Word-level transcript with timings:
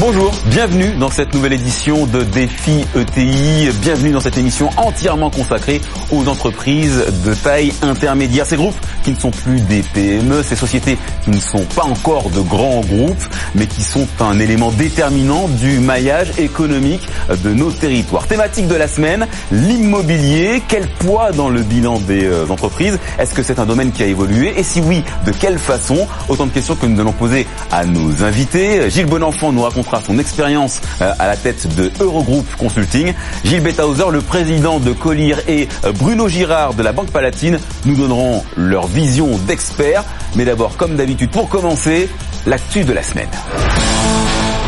Bonjour, 0.00 0.32
bienvenue 0.46 0.96
dans 0.96 1.08
cette 1.08 1.32
nouvelle 1.34 1.52
édition 1.52 2.04
de 2.06 2.22
Défi 2.24 2.84
ETI. 2.96 3.70
Bienvenue 3.80 4.10
dans 4.10 4.20
cette 4.20 4.36
émission 4.36 4.68
entièrement 4.76 5.30
consacrée 5.30 5.80
aux 6.10 6.26
entreprises 6.26 7.04
de 7.24 7.32
taille 7.32 7.72
intermédiaire. 7.80 8.44
Ces 8.44 8.56
groupes 8.56 8.74
qui 9.04 9.12
ne 9.12 9.16
sont 9.16 9.30
plus 9.30 9.60
des 9.60 9.82
PME, 9.82 10.42
ces 10.42 10.56
sociétés 10.56 10.98
qui 11.22 11.30
ne 11.30 11.38
sont 11.38 11.64
pas 11.76 11.84
encore 11.84 12.28
de 12.30 12.40
grands 12.40 12.80
groupes, 12.80 13.24
mais 13.54 13.66
qui 13.66 13.82
sont 13.82 14.06
un 14.18 14.40
élément 14.40 14.72
déterminant 14.72 15.46
du 15.48 15.78
maillage 15.78 16.32
économique 16.38 17.06
de 17.44 17.50
nos 17.50 17.70
territoires. 17.70 18.26
Thématique 18.26 18.66
de 18.66 18.74
la 18.74 18.88
semaine, 18.88 19.28
l'immobilier. 19.52 20.60
Quel 20.66 20.88
poids 20.88 21.30
dans 21.30 21.48
le 21.48 21.62
bilan 21.62 22.00
des 22.00 22.24
euh, 22.24 22.46
entreprises? 22.50 22.98
Est-ce 23.18 23.32
que 23.32 23.44
c'est 23.44 23.60
un 23.60 23.66
domaine 23.66 23.92
qui 23.92 24.02
a 24.02 24.06
évolué? 24.06 24.54
Et 24.58 24.64
si 24.64 24.80
oui, 24.80 25.04
de 25.24 25.30
quelle 25.30 25.58
façon? 25.58 26.08
Autant 26.28 26.46
de 26.46 26.50
questions 26.50 26.74
que 26.74 26.86
nous 26.86 27.00
allons 27.00 27.12
poser 27.12 27.46
à 27.70 27.86
nos 27.86 28.24
invités. 28.24 28.90
Gilles 28.90 29.06
Bonenfant 29.06 29.52
nous 29.52 29.62
raconte 29.62 29.83
son 30.04 30.18
expérience 30.18 30.80
euh, 31.00 31.12
à 31.18 31.26
la 31.26 31.36
tête 31.36 31.74
de 31.76 31.90
Eurogroup 32.00 32.44
Consulting. 32.58 33.12
Gilles 33.44 33.62
Betthauser, 33.62 34.10
le 34.10 34.20
président 34.20 34.80
de 34.80 34.92
Collier 34.92 35.36
et 35.46 35.68
euh, 35.84 35.92
Bruno 35.92 36.28
Girard 36.28 36.74
de 36.74 36.82
la 36.82 36.92
Banque 36.92 37.10
Palatine 37.10 37.58
nous 37.84 37.94
donneront 37.96 38.42
leur 38.56 38.86
vision 38.86 39.36
d'experts. 39.46 40.04
Mais 40.36 40.44
d'abord, 40.44 40.76
comme 40.76 40.96
d'habitude, 40.96 41.30
pour 41.30 41.48
commencer, 41.48 42.08
l'actu 42.46 42.84
de 42.84 42.92
la 42.92 43.02
semaine. 43.02 43.28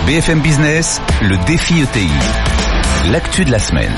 BFM 0.07 0.41
Business, 0.41 1.01
le 1.23 1.37
défi 1.47 1.81
ETI. 1.81 2.09
L'actu 3.11 3.45
de 3.45 3.51
la 3.51 3.59
semaine. 3.59 3.93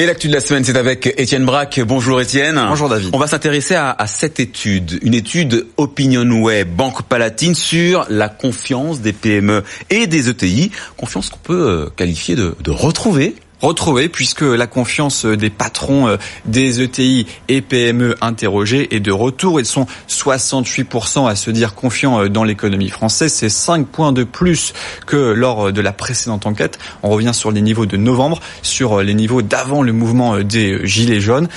Et 0.00 0.06
l'actu 0.06 0.28
de 0.28 0.32
la 0.32 0.40
semaine, 0.40 0.64
c'est 0.64 0.78
avec 0.78 1.12
Étienne 1.18 1.44
Braque. 1.44 1.78
Bonjour 1.86 2.22
Étienne. 2.22 2.58
Bonjour 2.70 2.88
David. 2.88 3.10
On 3.12 3.18
va 3.18 3.26
s'intéresser 3.26 3.74
à, 3.74 3.90
à, 3.90 4.06
cette 4.06 4.40
étude, 4.40 4.98
une 5.02 5.12
étude 5.12 5.66
OpinionWay 5.76 6.64
Banque 6.64 7.02
Palatine 7.02 7.54
sur 7.54 8.06
la 8.08 8.30
confiance 8.30 9.02
des 9.02 9.12
PME 9.12 9.62
et 9.90 10.06
des 10.06 10.30
ETI, 10.30 10.70
confiance 10.96 11.28
qu'on 11.28 11.40
peut 11.40 11.68
euh, 11.68 11.90
qualifier 11.94 12.34
de, 12.34 12.54
de 12.64 12.70
retrouver 12.70 13.34
retrouver 13.60 14.08
puisque 14.08 14.42
la 14.42 14.66
confiance 14.66 15.24
des 15.24 15.50
patrons 15.50 16.08
euh, 16.08 16.16
des 16.44 16.82
ETI 16.82 17.26
et 17.48 17.60
PME 17.60 18.16
interrogés 18.20 18.94
est 18.94 19.00
de 19.00 19.12
retour. 19.12 19.60
Ils 19.60 19.66
sont 19.66 19.86
68% 20.08 21.28
à 21.28 21.36
se 21.36 21.50
dire 21.50 21.74
confiants 21.74 22.22
euh, 22.22 22.28
dans 22.28 22.44
l'économie 22.44 22.90
française. 22.90 23.32
C'est 23.32 23.48
5 23.48 23.86
points 23.86 24.12
de 24.12 24.24
plus 24.24 24.72
que 25.06 25.16
lors 25.16 25.72
de 25.72 25.80
la 25.80 25.92
précédente 25.92 26.46
enquête. 26.46 26.78
On 27.02 27.10
revient 27.10 27.34
sur 27.34 27.50
les 27.50 27.60
niveaux 27.60 27.86
de 27.86 27.96
novembre, 27.96 28.40
sur 28.62 29.02
les 29.02 29.14
niveaux 29.14 29.42
d'avant 29.42 29.82
le 29.82 29.92
mouvement 29.92 30.38
des 30.38 30.86
Gilets 30.86 31.20
jaunes. 31.20 31.48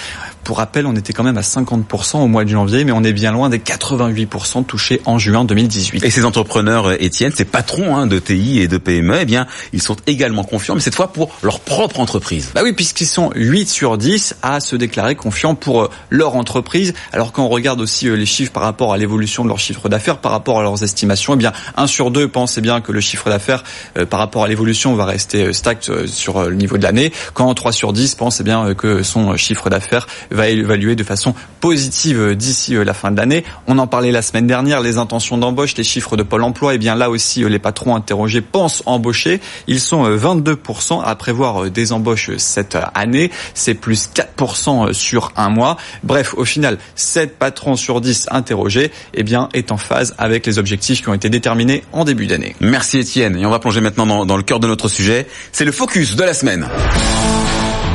Pour 0.44 0.58
rappel, 0.58 0.86
on 0.86 0.96
était 0.96 1.14
quand 1.14 1.24
même 1.24 1.38
à 1.38 1.42
50% 1.42 2.18
au 2.18 2.28
mois 2.28 2.44
de 2.44 2.50
janvier, 2.50 2.84
mais 2.84 2.92
on 2.92 3.04
est 3.04 3.14
bien 3.14 3.32
loin 3.32 3.50
des 3.50 3.60
88% 3.60 4.66
touchés 4.66 5.02
en 5.06 5.18
juin 5.18 5.46
2018. 5.46 6.04
Et 6.04 6.10
ces 6.10 6.26
entrepreneurs, 6.26 7.02
Étienne, 7.02 7.32
ces 7.34 7.46
patrons 7.46 7.96
hein, 7.96 8.08
de 8.08 8.20
TI 8.20 8.60
et 8.60 8.68
de 8.68 8.78
PME, 8.78 9.20
eh 9.22 9.26
bien, 9.26 9.48
ils 9.72 9.82
sont 9.82 9.96
également 10.06 10.44
confiants, 10.44 10.76
mais 10.76 10.82
cette 10.82 10.96
fois 10.96 11.14
pour 11.14 11.30
leur 11.44 11.62
propre 11.62 12.00
entreprise. 12.00 12.52
Bah 12.54 12.62
oui, 12.64 12.74
puisqu'ils 12.74 13.08
sont 13.08 13.32
8 13.36 13.70
sur 13.70 13.98
10 13.98 14.36
à 14.42 14.60
se 14.60 14.76
déclarer 14.76 15.16
confiants 15.16 15.56
pour 15.56 15.84
euh, 15.84 15.90
leur 16.10 16.36
entreprise. 16.36 16.94
Alors 17.14 17.32
quand 17.32 17.46
on 17.46 17.50
regarde 17.50 17.80
aussi 17.80 18.10
euh, 18.10 18.16
les 18.16 18.26
chiffres 18.26 18.52
par 18.52 18.64
rapport 18.64 18.94
à 18.94 18.98
l'évolution 18.98 19.44
de 19.44 19.50
leur 19.50 19.60
chiffre 19.60 19.88
d'affaires, 19.88 20.18
par 20.18 20.32
rapport 20.32 20.60
à 20.60 20.64
leurs 20.64 20.84
estimations, 20.84 21.36
eh 21.36 21.38
bien, 21.38 21.54
1 21.78 21.88
sur 21.88 22.12
2 22.12 22.28
pense 22.28 22.58
eh 22.58 22.62
bien 22.62 22.82
que 22.82 22.92
le 22.92 23.00
chiffre 23.00 23.30
d'affaires 23.30 23.64
euh, 23.98 24.06
par 24.06 24.20
rapport 24.20 24.44
à 24.44 24.48
l'évolution 24.48 24.96
va 24.96 25.06
rester 25.06 25.54
stack 25.54 25.90
sur 26.06 26.50
le 26.50 26.56
niveau 26.56 26.78
de 26.78 26.84
l'année, 26.84 27.14
quand 27.34 27.54
3 27.54 27.72
sur 27.72 27.94
10 27.94 28.16
pense 28.16 28.42
eh 28.42 28.44
bien 28.44 28.74
que 28.74 29.04
son 29.04 29.38
chiffre 29.38 29.70
d'affaires 29.70 30.08
va 30.34 30.50
évaluer 30.50 30.96
de 30.96 31.04
façon 31.04 31.34
positive 31.60 32.36
d'ici 32.36 32.74
la 32.74 32.94
fin 32.94 33.12
de 33.12 33.18
l'année. 33.18 33.44
On 33.68 33.78
en 33.78 33.88
parlait 33.88 34.12
la 34.12 34.22
semaine 34.22 34.48
dernière, 34.48 34.82
les 34.82 34.98
intentions 34.98 35.38
d'embauche, 35.38 35.76
les 35.78 35.84
chiffres 35.84 36.18
de 36.18 36.24
Pôle 36.24 36.44
emploi, 36.44 36.74
et 36.74 36.76
eh 36.76 36.80
bien 36.80 36.96
là 36.96 37.10
aussi 37.10 37.44
les 37.48 37.60
patrons 37.60 37.96
interrogés 37.96 38.42
pensent 38.42 38.84
embaucher. 38.86 39.40
Ils 39.68 39.80
sont 39.80 40.10
22% 40.10 41.02
à 41.04 41.16
prévoir 41.16 41.70
des 41.70 41.92
embauches 41.94 42.32
cette 42.38 42.78
année, 42.94 43.32
c'est 43.54 43.74
plus 43.74 44.10
4% 44.14 44.94
sur 44.94 45.32
un 45.36 45.50
mois. 45.50 45.78
Bref, 46.04 46.34
au 46.36 46.46
final, 46.46 46.78
7 46.96 47.38
patrons 47.38 47.76
sur 47.76 48.02
10 48.02 48.28
interrogés 48.32 48.92
eh 49.14 49.24
bien, 49.24 49.50
est 49.54 49.72
en 49.72 49.78
phase 49.78 50.16
avec 50.18 50.46
les 50.46 50.60
objectifs 50.60 51.02
qui 51.02 51.10
ont 51.10 51.14
été 51.14 51.30
déterminés 51.30 51.84
en 51.92 52.06
début 52.06 52.28
d'année. 52.28 52.56
Merci 52.60 53.00
Étienne. 53.00 53.38
Et 53.38 53.46
on 53.46 53.50
va 53.50 53.60
plonger 53.60 53.82
maintenant 53.82 54.06
dans, 54.06 54.26
dans 54.26 54.38
le 54.38 54.44
cœur 54.44 54.60
de 54.60 54.68
notre 54.68 54.88
sujet. 54.88 55.28
C'est 55.52 55.66
le 55.66 55.72
focus 55.72 56.16
de 56.16 56.24
la 56.24 56.34
semaine. 56.34 56.68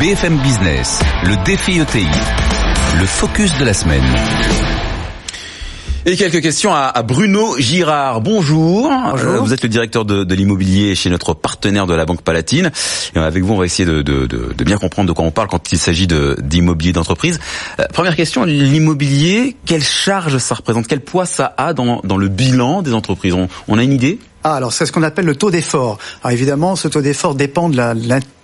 BFM 0.00 0.36
Business, 0.38 1.00
le 1.24 1.44
défi 1.44 1.80
ETI, 1.80 2.06
le 3.00 3.04
focus 3.04 3.58
de 3.58 3.64
la 3.64 3.74
semaine. 3.74 4.04
Et 6.06 6.14
quelques 6.14 6.40
questions 6.40 6.72
à, 6.72 7.02
Bruno 7.02 7.58
Girard. 7.58 8.20
Bonjour. 8.20 8.88
Bonjour. 8.90 9.28
Euh, 9.28 9.38
vous 9.40 9.52
êtes 9.52 9.64
le 9.64 9.68
directeur 9.68 10.04
de, 10.04 10.22
de 10.22 10.34
l'immobilier 10.36 10.94
chez 10.94 11.10
notre 11.10 11.34
partenaire 11.34 11.88
de 11.88 11.94
la 11.94 12.06
Banque 12.06 12.22
Palatine. 12.22 12.70
Et 13.16 13.18
avec 13.18 13.42
vous, 13.42 13.54
on 13.54 13.58
va 13.58 13.64
essayer 13.66 13.86
de, 13.86 14.02
de, 14.02 14.26
de 14.26 14.64
bien 14.64 14.78
comprendre 14.78 15.08
de 15.08 15.12
quoi 15.12 15.24
on 15.24 15.32
parle 15.32 15.48
quand 15.48 15.72
il 15.72 15.78
s'agit 15.78 16.06
d'immobilier 16.06 16.92
d'entreprise. 16.92 17.40
Euh, 17.80 17.84
première 17.92 18.14
question, 18.14 18.44
l'immobilier, 18.44 19.56
quelle 19.66 19.82
charge 19.82 20.38
ça 20.38 20.54
représente? 20.54 20.86
Quel 20.86 21.00
poids 21.00 21.26
ça 21.26 21.54
a 21.56 21.74
dans, 21.74 22.00
dans 22.04 22.16
le 22.16 22.28
bilan 22.28 22.82
des 22.82 22.94
entreprises? 22.94 23.34
On, 23.34 23.48
on 23.66 23.78
a 23.78 23.82
une 23.82 23.92
idée? 23.92 24.20
Ah, 24.48 24.54
alors 24.54 24.72
c'est 24.72 24.86
ce 24.86 24.92
qu'on 24.92 25.02
appelle 25.02 25.26
le 25.26 25.36
taux 25.36 25.50
d'effort. 25.50 25.98
Alors 26.22 26.32
évidemment, 26.32 26.74
ce 26.74 26.88
taux 26.88 27.02
d'effort 27.02 27.34
dépend 27.34 27.68
de 27.68 27.76
la, 27.76 27.94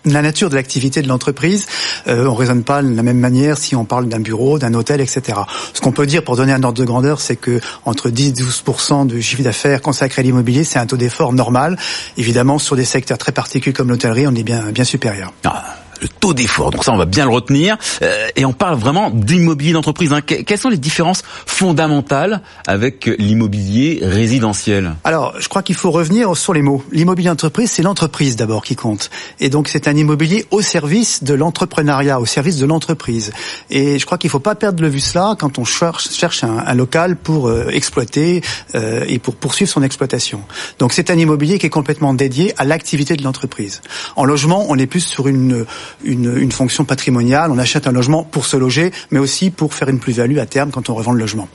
nature 0.04 0.50
de 0.50 0.54
l'activité 0.54 1.00
de 1.00 1.09
l'entreprise. 1.09 1.66
Euh, 2.09 2.26
on 2.26 2.34
raisonne 2.34 2.62
pas 2.62 2.82
de 2.82 2.94
la 2.94 3.03
même 3.03 3.19
manière 3.19 3.56
si 3.56 3.75
on 3.75 3.87
parle 3.87 4.06
d'un 4.06 4.20
bureau, 4.20 4.59
d'un 4.59 4.75
hôtel, 4.75 5.00
etc. 5.00 5.38
Ce 5.72 5.81
qu'on 5.81 5.92
peut 5.92 6.06
dire 6.06 6.22
pour 6.22 6.37
donner 6.37 6.53
un 6.53 6.62
ordre 6.62 6.78
de 6.78 6.84
grandeur, 6.84 7.20
c'est 7.20 7.37
que 7.37 7.59
entre 7.87 8.10
10 8.10 8.28
et 8.28 8.32
12% 8.32 9.06
du 9.06 9.22
chiffre 9.22 9.42
d'affaires 9.42 9.81
consacré 9.81 10.20
à 10.20 10.22
l'immobilier, 10.22 10.62
c'est 10.62 10.78
un 10.78 10.87
taux 10.87 10.98
d'effort 10.98 11.32
normal. 11.32 11.78
Évidemment, 12.19 12.59
sur 12.59 12.76
des 12.76 12.84
secteurs 12.84 13.16
très 13.16 13.32
particuliers 13.32 13.72
comme 13.72 13.88
l'hôtellerie, 13.88 14.26
on 14.26 14.34
est 14.34 14.42
bien 14.42 14.72
bien 14.72 14.84
supérieur. 14.84 15.32
Ah 15.44 15.84
le 16.04 16.09
taux 16.09 16.34
d'effort. 16.34 16.70
Donc 16.70 16.84
ça, 16.84 16.92
on 16.92 16.98
va 16.98 17.06
bien 17.06 17.25
le 17.25 17.31
retenir. 17.31 17.76
Euh, 18.03 18.28
et 18.37 18.44
on 18.44 18.53
parle 18.53 18.78
vraiment 18.78 19.10
d'immobilier 19.10 19.72
d'entreprise. 19.72 20.12
Hein. 20.12 20.20
quelles 20.20 20.59
sont 20.59 20.69
les 20.69 20.76
différences 20.76 21.22
fondamentales 21.47 22.42
avec 22.66 23.06
l'immobilier 23.19 24.00
résidentiel? 24.03 24.94
Alors, 25.04 25.34
je 25.41 25.48
crois 25.48 25.62
qu'il 25.62 25.75
faut 25.75 25.91
revenir 25.91 26.37
sur 26.37 26.53
les 26.53 26.62
mots. 26.62 26.84
L'immobilier 26.92 27.31
d'entreprise, 27.31 27.70
c'est 27.70 27.82
l'entreprise 27.82 28.37
d'abord 28.37 28.62
qui 28.65 28.76
compte. 28.76 29.10
Et 29.41 29.48
donc, 29.48 29.69
c'est 29.69 29.88
un 29.88 29.97
immobilier 29.97 30.47
au 30.50 30.60
service 30.60 31.25
de 31.25 31.32
l'entrepreneuriat, 31.32 32.21
au 32.21 32.26
service 32.26 32.59
de 32.59 32.66
l'entreprise. 32.66 33.32
Et 33.71 33.98
je 33.98 34.04
crois 34.04 34.19
qu'il 34.19 34.28
ne 34.28 34.32
faut 34.32 34.41
pas 34.41 34.54
perdre 34.54 34.81
de 34.81 34.86
vue 34.86 35.00
cela 35.00 35.36
quand 35.38 35.59
on 35.59 35.65
cherche, 35.65 36.10
cherche 36.10 36.44
un, 36.44 36.59
un 36.59 36.75
local 36.75 37.16
pour 37.16 37.48
euh, 37.48 37.69
exploiter 37.71 38.42
euh, 38.75 39.04
et 39.09 39.19
pour 39.19 39.36
poursuivre 39.36 39.71
son 39.71 39.82
exploitation. 39.82 40.42
Donc, 40.78 40.92
c'est 40.92 41.10
un 41.10 41.19
immobilier 41.19 41.59
qui 41.59 41.66
est 41.66 41.71
complètement 41.71 42.12
dédié 42.12 42.53
à 42.59 42.65
l'activité 42.65 43.16
de 43.16 43.22
l'entreprise. 43.22 43.81
En 44.16 44.26
logement, 44.26 44.66
on 44.69 44.76
est 44.76 44.86
plus 44.86 45.00
sur 45.00 45.28
une 45.28 45.65
une, 46.03 46.37
une, 46.37 46.53
fonction 46.53 46.84
patrimoniale. 46.84 47.50
On 47.50 47.59
achète 47.59 47.87
un 47.87 47.93
logement 47.93 48.22
pour 48.22 48.47
se 48.47 48.56
loger, 48.56 48.93
mais 49.10 49.19
aussi 49.19 49.50
pour 49.50 49.75
faire 49.75 49.88
une 49.88 49.99
plus-value 49.99 50.38
à 50.38 50.47
terme 50.47 50.71
quand 50.71 50.88
on 50.91 50.94
revend 50.94 51.12
le 51.12 51.21
logement. 51.21 51.49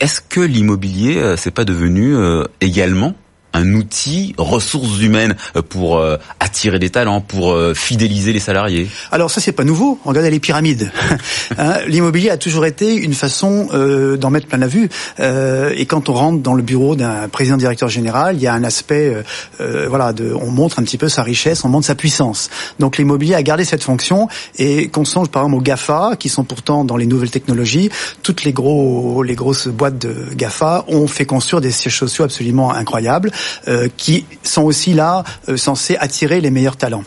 Est-ce 0.00 0.20
que 0.20 0.40
l'immobilier, 0.40 1.18
euh, 1.18 1.36
c'est 1.36 1.50
pas 1.50 1.64
devenu 1.64 2.14
euh, 2.14 2.44
également 2.60 3.14
un 3.54 3.74
outil 3.74 4.34
ressources 4.36 5.00
humaines 5.00 5.36
euh, 5.56 5.62
pour 5.62 5.96
euh, 5.96 6.16
attirer 6.40 6.78
des 6.78 6.90
talents, 6.90 7.20
pour 7.20 7.52
euh, 7.52 7.74
fidéliser 7.74 8.32
les 8.32 8.40
salariés 8.40 8.88
Alors 9.10 9.30
ça 9.30 9.40
c'est 9.40 9.52
pas 9.52 9.64
nouveau. 9.64 9.98
Regardez 10.04 10.30
les 10.30 10.40
pyramides. 10.40 10.90
hein, 11.58 11.78
L'immobilier 11.86 12.30
a 12.30 12.36
toujours 12.36 12.66
été 12.66 12.94
une 12.94 13.14
façon 13.14 13.68
euh, 13.72 14.16
d'en 14.16 14.30
mettre 14.30 14.46
plein 14.46 14.58
la 14.58 14.66
vue. 14.66 14.88
Euh, 15.20 15.72
et 15.76 15.86
quand 15.86 16.08
on 16.08 16.14
rentre 16.14 16.42
dans 16.42 16.54
le 16.54 16.62
bureau 16.62 16.96
d'un 16.96 17.28
président 17.28 17.56
directeur 17.56 17.88
général, 17.88 18.36
il 18.36 18.42
y 18.42 18.46
a 18.46 18.54
un 18.54 18.64
aspect, 18.64 19.24
voilà, 19.58 20.12
de, 20.12 20.32
on 20.32 20.50
montre 20.50 20.78
un 20.78 20.82
petit 20.82 20.98
peu 20.98 21.08
sa 21.08 21.22
richesse, 21.22 21.64
on 21.64 21.68
montre 21.68 21.86
sa 21.86 21.94
puissance. 21.94 22.50
Donc 22.78 22.98
l'immobilier 22.98 23.34
a 23.34 23.42
gardé 23.42 23.64
cette 23.64 23.82
fonction. 23.82 24.28
Et 24.58 24.88
qu'on 24.88 25.04
songe 25.04 25.28
par 25.28 25.42
exemple 25.42 25.56
aux 25.56 25.64
Gafa, 25.64 26.16
qui 26.18 26.28
sont 26.28 26.44
pourtant 26.44 26.84
dans 26.84 26.96
les 26.96 27.06
nouvelles 27.06 27.30
technologies, 27.30 27.90
toutes 28.22 28.44
les 28.44 28.52
gros, 28.52 29.22
les 29.22 29.34
grosses 29.34 29.68
boîtes 29.68 29.98
de 29.98 30.28
Gafa 30.34 30.84
ont 30.88 31.06
fait 31.06 31.26
construire 31.26 31.60
des 31.60 31.70
sièges 31.70 31.98
sociaux 31.98 32.24
absolument 32.24 32.72
incroyables. 32.72 33.30
Euh, 33.68 33.88
qui 33.96 34.26
sont 34.42 34.62
aussi 34.62 34.92
là 34.92 35.24
euh, 35.48 35.56
censés 35.56 35.96
attirer 35.96 36.40
les 36.40 36.50
meilleurs 36.50 36.76
talents. 36.76 37.04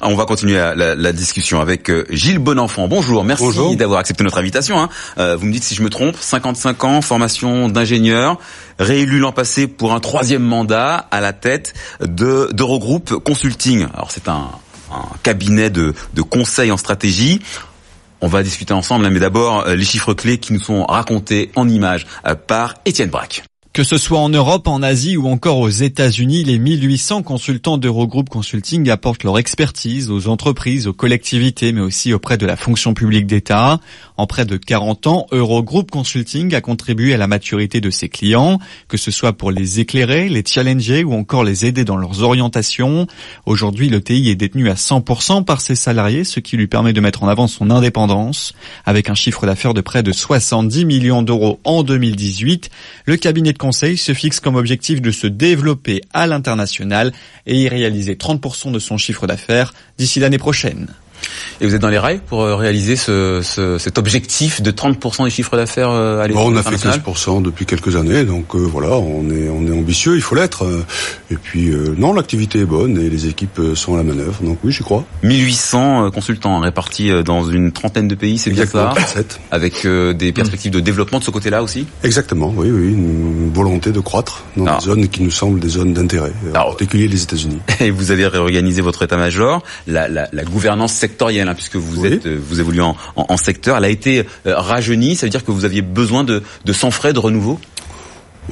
On 0.00 0.14
va 0.14 0.26
continuer 0.26 0.54
la, 0.54 0.74
la, 0.94 1.12
discussion 1.12 1.60
avec 1.60 1.90
euh, 1.90 2.04
Gilles 2.10 2.38
Bonenfant. 2.38 2.86
Bonjour, 2.86 3.24
merci 3.24 3.76
d'avoir 3.76 3.98
accepté 3.98 4.22
notre 4.22 4.38
invitation. 4.38 4.80
Hein. 4.80 4.88
vous 5.36 5.46
me 5.46 5.52
dites 5.52 5.64
si 5.64 5.74
je 5.74 5.82
me 5.82 5.90
trompe, 5.90 6.16
55 6.18 6.84
ans, 6.84 7.02
formation 7.02 7.68
d'ingénieur, 7.68 8.38
réélu 8.78 9.18
l'an 9.18 9.32
passé 9.32 9.66
pour 9.66 9.92
un 9.92 10.00
troisième 10.00 10.42
mandat 10.42 11.08
à 11.10 11.20
la 11.20 11.32
tête 11.32 11.74
de 12.00 12.48
d'Eurogroupe 12.52 13.16
Consulting. 13.24 13.86
Alors 13.92 14.12
c'est 14.12 14.28
un, 14.28 14.50
un, 14.92 15.08
cabinet 15.24 15.68
de, 15.68 15.94
de 16.14 16.22
conseil 16.22 16.70
en 16.70 16.76
stratégie. 16.76 17.40
On 18.20 18.28
va 18.28 18.44
discuter 18.44 18.74
ensemble, 18.74 19.04
hein, 19.04 19.10
mais 19.10 19.20
d'abord 19.20 19.66
les 19.68 19.84
chiffres 19.84 20.14
clés 20.14 20.38
qui 20.38 20.52
nous 20.52 20.60
sont 20.60 20.84
racontés 20.84 21.50
en 21.56 21.68
images 21.68 22.06
par 22.46 22.74
Étienne 22.84 23.10
Braque. 23.10 23.42
Que 23.72 23.84
ce 23.84 23.96
soit 23.96 24.18
en 24.18 24.28
Europe, 24.28 24.68
en 24.68 24.82
Asie 24.82 25.16
ou 25.16 25.26
encore 25.28 25.58
aux 25.58 25.70
États-Unis, 25.70 26.44
les 26.44 26.58
1800 26.58 27.22
consultants 27.22 27.78
d'Eurogroup 27.78 28.28
Consulting 28.28 28.90
apportent 28.90 29.24
leur 29.24 29.38
expertise 29.38 30.10
aux 30.10 30.28
entreprises, 30.28 30.86
aux 30.86 30.92
collectivités, 30.92 31.72
mais 31.72 31.80
aussi 31.80 32.12
auprès 32.12 32.36
de 32.36 32.44
la 32.44 32.56
fonction 32.56 32.92
publique 32.92 33.26
d'État. 33.26 33.80
En 34.22 34.26
près 34.28 34.44
de 34.44 34.56
40 34.56 35.08
ans, 35.08 35.26
Eurogroup 35.32 35.90
Consulting 35.90 36.54
a 36.54 36.60
contribué 36.60 37.12
à 37.12 37.16
la 37.16 37.26
maturité 37.26 37.80
de 37.80 37.90
ses 37.90 38.08
clients, 38.08 38.60
que 38.86 38.96
ce 38.96 39.10
soit 39.10 39.32
pour 39.32 39.50
les 39.50 39.80
éclairer, 39.80 40.28
les 40.28 40.44
challenger 40.46 41.02
ou 41.02 41.12
encore 41.12 41.42
les 41.42 41.66
aider 41.66 41.84
dans 41.84 41.96
leurs 41.96 42.22
orientations. 42.22 43.08
Aujourd'hui, 43.46 43.88
le 43.88 44.00
TI 44.00 44.30
est 44.30 44.36
détenu 44.36 44.70
à 44.70 44.74
100% 44.74 45.44
par 45.44 45.60
ses 45.60 45.74
salariés, 45.74 46.22
ce 46.22 46.38
qui 46.38 46.56
lui 46.56 46.68
permet 46.68 46.92
de 46.92 47.00
mettre 47.00 47.24
en 47.24 47.28
avant 47.28 47.48
son 47.48 47.68
indépendance. 47.68 48.54
Avec 48.86 49.10
un 49.10 49.16
chiffre 49.16 49.44
d'affaires 49.44 49.74
de 49.74 49.80
près 49.80 50.04
de 50.04 50.12
70 50.12 50.84
millions 50.84 51.22
d'euros 51.22 51.58
en 51.64 51.82
2018, 51.82 52.70
le 53.06 53.16
cabinet 53.16 53.52
de 53.52 53.58
conseil 53.58 53.96
se 53.96 54.14
fixe 54.14 54.38
comme 54.38 54.54
objectif 54.54 55.02
de 55.02 55.10
se 55.10 55.26
développer 55.26 56.00
à 56.12 56.28
l'international 56.28 57.12
et 57.46 57.60
y 57.60 57.68
réaliser 57.68 58.14
30% 58.14 58.70
de 58.70 58.78
son 58.78 58.98
chiffre 58.98 59.26
d'affaires 59.26 59.74
d'ici 59.98 60.20
l'année 60.20 60.38
prochaine. 60.38 60.86
Et 61.60 61.66
vous 61.66 61.74
êtes 61.74 61.80
dans 61.80 61.88
les 61.88 61.98
rails 61.98 62.20
pour 62.26 62.42
euh, 62.42 62.56
réaliser 62.56 62.96
ce, 62.96 63.40
ce, 63.42 63.78
cet 63.78 63.98
objectif 63.98 64.62
de 64.62 64.70
30% 64.70 65.24
des 65.24 65.30
chiffres 65.30 65.56
d'affaires 65.56 65.90
euh, 65.90 66.20
à 66.20 66.26
l'échelle 66.26 66.42
On 66.44 66.56
a 66.56 66.62
fait 66.62 66.76
15% 66.76 67.42
depuis 67.42 67.66
quelques 67.66 67.96
années, 67.96 68.24
donc 68.24 68.54
euh, 68.54 68.58
voilà, 68.58 68.96
on 68.96 69.30
est, 69.30 69.48
on 69.48 69.66
est 69.66 69.76
ambitieux, 69.76 70.16
il 70.16 70.22
faut 70.22 70.34
l'être. 70.34 70.64
Et 71.30 71.36
puis 71.36 71.70
non, 71.96 72.12
l'activité 72.12 72.60
est 72.60 72.64
bonne 72.64 72.98
et 72.98 73.08
les 73.08 73.26
équipes 73.26 73.60
sont 73.74 73.94
à 73.94 73.98
la 73.98 74.02
manœuvre, 74.02 74.42
donc 74.42 74.58
oui, 74.64 74.72
j'y 74.72 74.82
crois. 74.82 75.04
1800 75.22 76.10
consultants 76.10 76.60
répartis 76.60 77.10
dans 77.24 77.44
une 77.44 77.72
trentaine 77.72 78.08
de 78.08 78.14
pays, 78.14 78.38
c'est 78.38 78.50
bien 78.50 78.66
ça 78.66 78.94
Avec 79.50 79.86
des 79.86 80.32
perspectives 80.32 80.72
de 80.72 80.80
développement 80.80 81.18
de 81.18 81.24
ce 81.24 81.30
côté-là 81.30 81.62
aussi 81.62 81.86
Exactement, 82.02 82.52
oui, 82.56 82.70
oui, 82.70 82.88
une 82.88 83.50
volonté 83.52 83.92
de 83.92 84.00
croître 84.00 84.44
dans 84.56 84.76
des 84.76 84.84
zones 84.84 85.08
qui 85.08 85.22
nous 85.22 85.30
semblent 85.30 85.60
des 85.60 85.68
zones 85.68 85.92
d'intérêt, 85.92 86.32
en 86.50 86.52
particulier 86.52 87.08
les 87.08 87.22
États-Unis. 87.22 87.58
Et 87.80 87.90
vous 87.90 88.10
avez 88.10 88.26
réorganisé 88.26 88.82
votre 88.82 89.02
état-major, 89.02 89.62
la, 89.86 90.08
la, 90.08 90.28
la 90.32 90.44
gouvernance 90.44 90.92
sectorielle, 90.92 91.11
hein, 91.20 91.54
puisque 91.54 91.76
vous 91.76 92.06
êtes, 92.06 92.26
euh, 92.26 92.38
vous 92.40 92.60
évoluez 92.60 92.80
en, 92.80 92.96
en, 93.16 93.36
secteur. 93.36 93.76
Elle 93.76 93.84
a 93.84 93.88
été 93.88 94.24
euh, 94.46 94.58
rajeunie. 94.58 95.16
Ça 95.16 95.26
veut 95.26 95.30
dire 95.30 95.44
que 95.44 95.52
vous 95.52 95.64
aviez 95.64 95.82
besoin 95.82 96.24
de, 96.24 96.42
de 96.64 96.72
sans 96.72 96.90
frais 96.90 97.12
de 97.12 97.18
renouveau? 97.18 97.60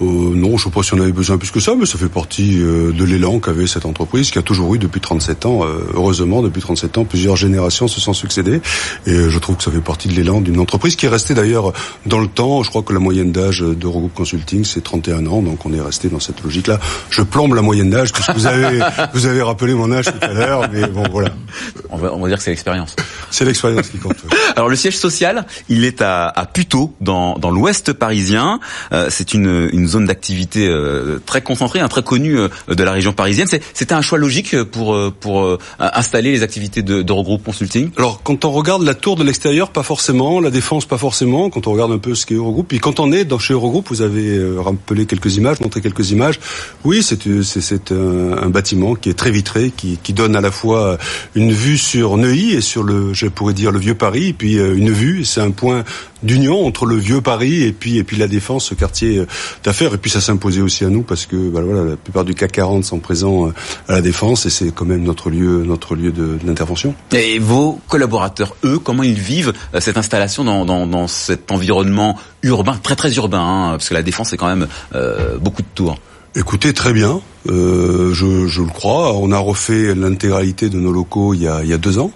Euh, 0.00 0.04
non, 0.04 0.50
je 0.50 0.52
ne 0.52 0.58
sais 0.58 0.70
pas 0.70 0.82
si 0.82 0.94
on 0.94 1.00
avait 1.00 1.12
besoin 1.12 1.36
plus 1.36 1.50
que 1.50 1.58
ça, 1.58 1.74
mais 1.76 1.84
ça 1.84 1.98
fait 1.98 2.08
partie 2.08 2.62
euh, 2.62 2.92
de 2.92 3.04
l'élan 3.04 3.40
qu'avait 3.40 3.66
cette 3.66 3.84
entreprise, 3.84 4.30
qui 4.30 4.38
a 4.38 4.42
toujours 4.42 4.74
eu 4.74 4.78
depuis 4.78 5.00
37 5.00 5.46
ans. 5.46 5.64
Euh, 5.64 5.80
heureusement, 5.94 6.42
depuis 6.42 6.60
37 6.60 6.98
ans, 6.98 7.04
plusieurs 7.04 7.36
générations 7.36 7.88
se 7.88 8.00
sont 8.00 8.12
succédées. 8.12 8.60
Et 9.06 9.28
je 9.28 9.38
trouve 9.38 9.56
que 9.56 9.64
ça 9.64 9.70
fait 9.70 9.80
partie 9.80 10.08
de 10.08 10.14
l'élan 10.14 10.40
d'une 10.40 10.60
entreprise 10.60 10.94
qui 10.94 11.06
est 11.06 11.08
restée 11.08 11.34
d'ailleurs 11.34 11.72
dans 12.06 12.20
le 12.20 12.28
temps. 12.28 12.62
Je 12.62 12.70
crois 12.70 12.82
que 12.82 12.92
la 12.92 13.00
moyenne 13.00 13.32
d'âge 13.32 13.60
d'Eurogroup 13.62 14.14
Consulting, 14.14 14.64
c'est 14.64 14.82
31 14.82 15.26
ans, 15.26 15.42
donc 15.42 15.66
on 15.66 15.72
est 15.72 15.80
resté 15.80 16.08
dans 16.08 16.20
cette 16.20 16.42
logique-là. 16.42 16.78
Je 17.10 17.22
plombe 17.22 17.54
la 17.54 17.62
moyenne 17.62 17.90
d'âge, 17.90 18.12
puisque 18.12 18.32
vous 18.32 18.46
avez, 18.46 18.80
vous 19.12 19.26
avez 19.26 19.42
rappelé 19.42 19.74
mon 19.74 19.90
âge 19.90 20.06
tout 20.06 20.18
à 20.22 20.32
l'heure, 20.32 20.68
mais 20.72 20.86
bon, 20.86 21.04
voilà. 21.10 21.30
On 21.90 21.96
va, 21.96 22.14
on 22.14 22.20
va 22.20 22.28
dire 22.28 22.38
que 22.38 22.44
c'est 22.44 22.50
l'expérience. 22.50 22.94
C'est 23.30 23.44
l'expérience 23.44 23.88
qui 23.88 23.98
compte. 23.98 24.16
Alors 24.56 24.68
le 24.68 24.76
siège 24.76 24.96
social, 24.96 25.46
il 25.68 25.84
est 25.84 26.00
à, 26.00 26.28
à 26.28 26.46
Puteaux, 26.46 26.94
dans, 27.00 27.34
dans 27.38 27.50
l'ouest 27.50 27.92
parisien. 27.92 28.60
c'est 29.08 29.34
une, 29.34 29.68
une 29.72 29.79
zone 29.86 30.06
d'activité 30.06 30.66
euh, 30.68 31.20
très 31.24 31.42
concentrée, 31.42 31.80
hein, 31.80 31.88
très 31.88 32.02
connue 32.02 32.38
euh, 32.38 32.48
de 32.68 32.82
la 32.82 32.92
région 32.92 33.12
parisienne. 33.12 33.46
C'était 33.74 33.94
un 33.94 34.02
choix 34.02 34.18
logique 34.18 34.60
pour 34.64 34.94
euh, 34.94 35.12
pour 35.18 35.58
installer 35.78 36.32
les 36.32 36.42
activités 36.42 36.82
de, 36.82 37.02
de 37.02 37.12
consulting? 37.44 37.90
Alors 37.96 38.22
quand 38.22 38.44
on 38.44 38.50
regarde 38.50 38.82
la 38.82 38.94
tour 38.94 39.16
de 39.16 39.24
l'extérieur, 39.24 39.70
pas 39.70 39.82
forcément, 39.82 40.40
la 40.40 40.50
défense 40.50 40.86
pas 40.86 40.98
forcément. 40.98 41.50
Quand 41.50 41.66
on 41.66 41.72
regarde 41.72 41.92
un 41.92 41.98
peu 41.98 42.14
ce 42.14 42.26
qu'est 42.26 42.34
Eurogroupe, 42.34 42.68
puis 42.68 42.78
quand 42.78 43.00
on 43.00 43.12
est 43.12 43.24
dans 43.24 43.38
chez 43.38 43.54
Eurogroupe, 43.54 43.88
vous 43.88 44.02
avez 44.02 44.40
rappelé 44.58 45.06
quelques 45.06 45.36
images, 45.36 45.60
montré 45.60 45.80
quelques 45.80 46.10
images. 46.10 46.40
Oui, 46.84 47.02
c'est 47.02 47.42
c'est 47.42 47.92
un, 47.92 48.38
un, 48.42 48.48
bâtiment 48.48 48.94
qui 48.94 49.10
est 49.10 49.14
très 49.14 49.30
vitré, 49.30 49.72
qui, 49.76 49.98
qui 50.02 50.12
donne 50.12 50.36
à 50.36 50.40
la 50.40 50.50
fois 50.50 50.98
une 51.34 51.52
vue 51.52 51.78
sur 51.78 52.16
Neuilly 52.16 52.54
et 52.54 52.60
sur 52.60 52.82
le, 52.82 53.12
je 53.12 53.26
pourrais 53.26 53.54
dire 53.54 53.70
le 53.70 53.78
vieux 53.78 53.94
Paris, 53.94 54.28
et 54.28 54.32
puis 54.32 54.54
une 54.54 54.90
vue. 54.90 55.24
C'est 55.24 55.40
un 55.40 55.50
point 55.50 55.84
d'union 56.22 56.66
entre 56.66 56.86
le 56.86 56.96
vieux 56.96 57.20
Paris 57.20 57.62
et 57.62 57.72
puis 57.72 57.98
et 57.98 58.04
puis 58.04 58.16
la 58.16 58.28
défense, 58.28 58.66
ce 58.66 58.74
quartier 58.74 59.24
d'affaires. 59.64 59.94
Et 59.94 59.98
puis 59.98 60.10
ça 60.10 60.20
s'imposait 60.20 60.60
aussi 60.60 60.84
à 60.84 60.88
nous 60.88 61.02
parce 61.02 61.26
que 61.26 61.36
bah, 61.36 61.60
voilà, 61.62 61.90
la 61.90 61.96
plupart 61.96 62.24
du 62.24 62.34
CAC 62.34 62.52
40 62.52 62.84
sont 62.84 62.98
présents 62.98 63.48
euh, 63.48 63.54
à 63.88 63.92
la 63.92 64.02
défense 64.02 64.46
et 64.46 64.50
c'est 64.50 64.72
quand 64.74 64.84
même 64.84 65.02
notre 65.02 65.30
lieu 65.30 65.64
notre 65.64 65.94
lieu 65.94 66.12
d'intervention. 66.12 66.94
Et 67.12 67.38
vos 67.38 67.80
collaborateurs, 67.88 68.56
eux, 68.64 68.78
comment 68.78 69.02
ils 69.02 69.14
vivent 69.14 69.52
euh, 69.74 69.80
cette 69.80 69.96
installation 69.96 70.44
dans, 70.44 70.64
dans, 70.64 70.86
dans 70.86 71.06
cet 71.06 71.50
environnement 71.52 72.18
urbain, 72.42 72.78
très 72.82 72.96
très 72.96 73.14
urbain, 73.14 73.40
hein, 73.40 73.70
parce 73.72 73.88
que 73.88 73.94
la 73.94 74.02
défense 74.02 74.30
c'est 74.30 74.36
quand 74.36 74.48
même 74.48 74.66
euh, 74.94 75.38
beaucoup 75.38 75.62
de 75.62 75.68
tours. 75.74 75.98
Écoutez, 76.36 76.72
très 76.72 76.92
bien. 76.92 77.20
Euh, 77.48 78.12
je, 78.12 78.46
je, 78.48 78.60
le 78.60 78.68
crois. 78.68 79.14
On 79.14 79.32
a 79.32 79.38
refait 79.38 79.94
l'intégralité 79.94 80.68
de 80.68 80.78
nos 80.78 80.92
locaux 80.92 81.32
il 81.32 81.42
y 81.42 81.48
a, 81.48 81.62
il 81.62 81.70
y 81.70 81.72
a 81.72 81.78
deux 81.78 81.98
ans, 81.98 82.12